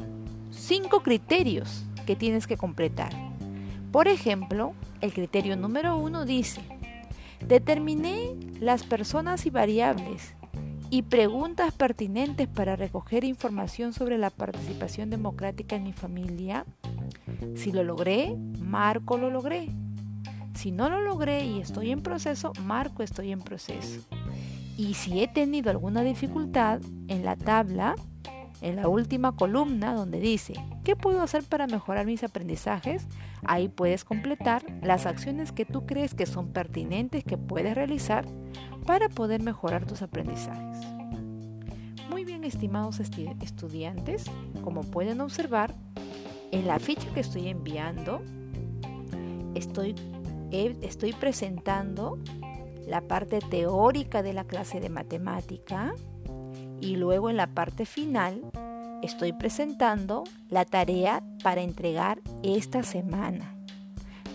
cinco 0.51 1.01
criterios 1.01 1.85
que 2.05 2.15
tienes 2.15 2.47
que 2.47 2.57
completar. 2.57 3.11
Por 3.91 4.07
ejemplo, 4.07 4.73
el 4.99 5.13
criterio 5.13 5.55
número 5.55 5.95
uno 5.97 6.25
dice, 6.25 6.61
Determiné 7.45 8.35
las 8.59 8.83
personas 8.83 9.45
y 9.45 9.51
variables 9.51 10.33
y 10.89 11.03
preguntas 11.03 11.71
pertinentes 11.73 12.47
para 12.47 12.75
recoger 12.75 13.23
información 13.23 13.93
sobre 13.93 14.17
la 14.17 14.31
participación 14.31 15.09
democrática 15.09 15.75
en 15.75 15.83
mi 15.83 15.93
familia. 15.93 16.65
Si 17.55 17.71
lo 17.71 17.83
logré, 17.83 18.35
marco 18.59 19.17
lo 19.17 19.29
logré. 19.29 19.69
Si 20.55 20.71
no 20.71 20.89
lo 20.89 21.01
logré 21.01 21.45
y 21.45 21.59
estoy 21.59 21.91
en 21.91 22.01
proceso, 22.01 22.53
marco 22.63 23.03
estoy 23.03 23.31
en 23.31 23.41
proceso. 23.41 24.01
Y 24.77 24.93
si 24.93 25.21
he 25.21 25.27
tenido 25.27 25.71
alguna 25.71 26.03
dificultad, 26.03 26.79
en 27.07 27.25
la 27.25 27.35
tabla, 27.35 27.95
en 28.61 28.75
la 28.75 28.87
última 28.87 29.35
columna 29.35 29.95
donde 29.95 30.19
dice, 30.19 30.53
¿qué 30.83 30.95
puedo 30.95 31.21
hacer 31.21 31.43
para 31.43 31.65
mejorar 31.65 32.05
mis 32.05 32.23
aprendizajes? 32.23 33.07
Ahí 33.43 33.69
puedes 33.69 34.03
completar 34.03 34.63
las 34.83 35.07
acciones 35.07 35.51
que 35.51 35.65
tú 35.65 35.87
crees 35.87 36.13
que 36.13 36.27
son 36.27 36.49
pertinentes 36.49 37.23
que 37.23 37.37
puedes 37.37 37.73
realizar 37.73 38.25
para 38.85 39.09
poder 39.09 39.41
mejorar 39.41 39.85
tus 39.85 40.03
aprendizajes. 40.03 40.77
Muy 42.11 42.23
bien, 42.23 42.43
estimados 42.43 42.99
estudiantes, 42.99 44.25
como 44.63 44.81
pueden 44.81 45.21
observar, 45.21 45.73
en 46.51 46.67
la 46.67 46.79
ficha 46.79 47.07
que 47.13 47.19
estoy 47.19 47.47
enviando, 47.47 48.21
estoy, 49.55 49.95
estoy 50.51 51.13
presentando 51.13 52.19
la 52.87 53.01
parte 53.01 53.39
teórica 53.39 54.23
de 54.23 54.33
la 54.33 54.45
clase 54.45 54.79
de 54.79 54.89
matemática 54.89 55.93
y 56.79 56.95
luego 56.95 57.29
en 57.29 57.37
la 57.37 57.47
parte 57.47 57.85
final 57.85 58.41
estoy 59.03 59.33
presentando 59.33 60.23
la 60.49 60.65
tarea 60.65 61.21
para 61.43 61.61
entregar 61.61 62.19
esta 62.43 62.83
semana. 62.83 63.55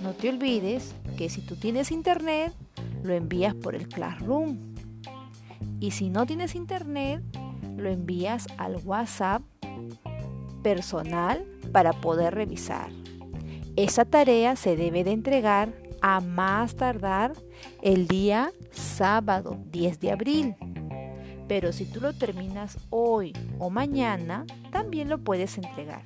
No 0.02 0.12
te 0.12 0.28
olvides 0.28 0.94
que 1.16 1.28
si 1.28 1.40
tú 1.40 1.56
tienes 1.56 1.92
internet, 1.92 2.52
lo 3.02 3.14
envías 3.14 3.54
por 3.54 3.74
el 3.74 3.88
Classroom. 3.88 4.58
Y 5.80 5.92
si 5.92 6.10
no 6.10 6.26
tienes 6.26 6.54
internet, 6.54 7.22
lo 7.76 7.88
envías 7.88 8.46
al 8.58 8.76
WhatsApp 8.84 9.42
personal 10.62 11.44
para 11.72 11.92
poder 11.92 12.34
revisar. 12.34 12.90
Esa 13.76 14.04
tarea 14.04 14.56
se 14.56 14.76
debe 14.76 15.04
de 15.04 15.12
entregar 15.12 15.72
a 16.02 16.20
más 16.20 16.74
tardar 16.76 17.32
el 17.80 18.08
día 18.08 18.52
sábado 18.72 19.58
10 19.70 20.00
de 20.00 20.10
abril. 20.10 20.54
Pero 21.48 21.72
si 21.72 21.84
tú 21.86 22.00
lo 22.00 22.12
terminas 22.12 22.78
hoy 22.90 23.32
o 23.58 23.70
mañana, 23.70 24.44
también 24.70 25.08
lo 25.08 25.18
puedes 25.18 25.56
entregar. 25.56 26.02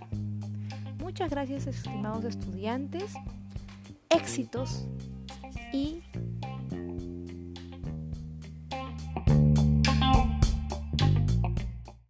Muchas 1.01 1.31
gracias 1.31 1.67
estimados 1.67 2.25
estudiantes, 2.25 3.15
éxitos 4.11 4.87
y 5.73 6.03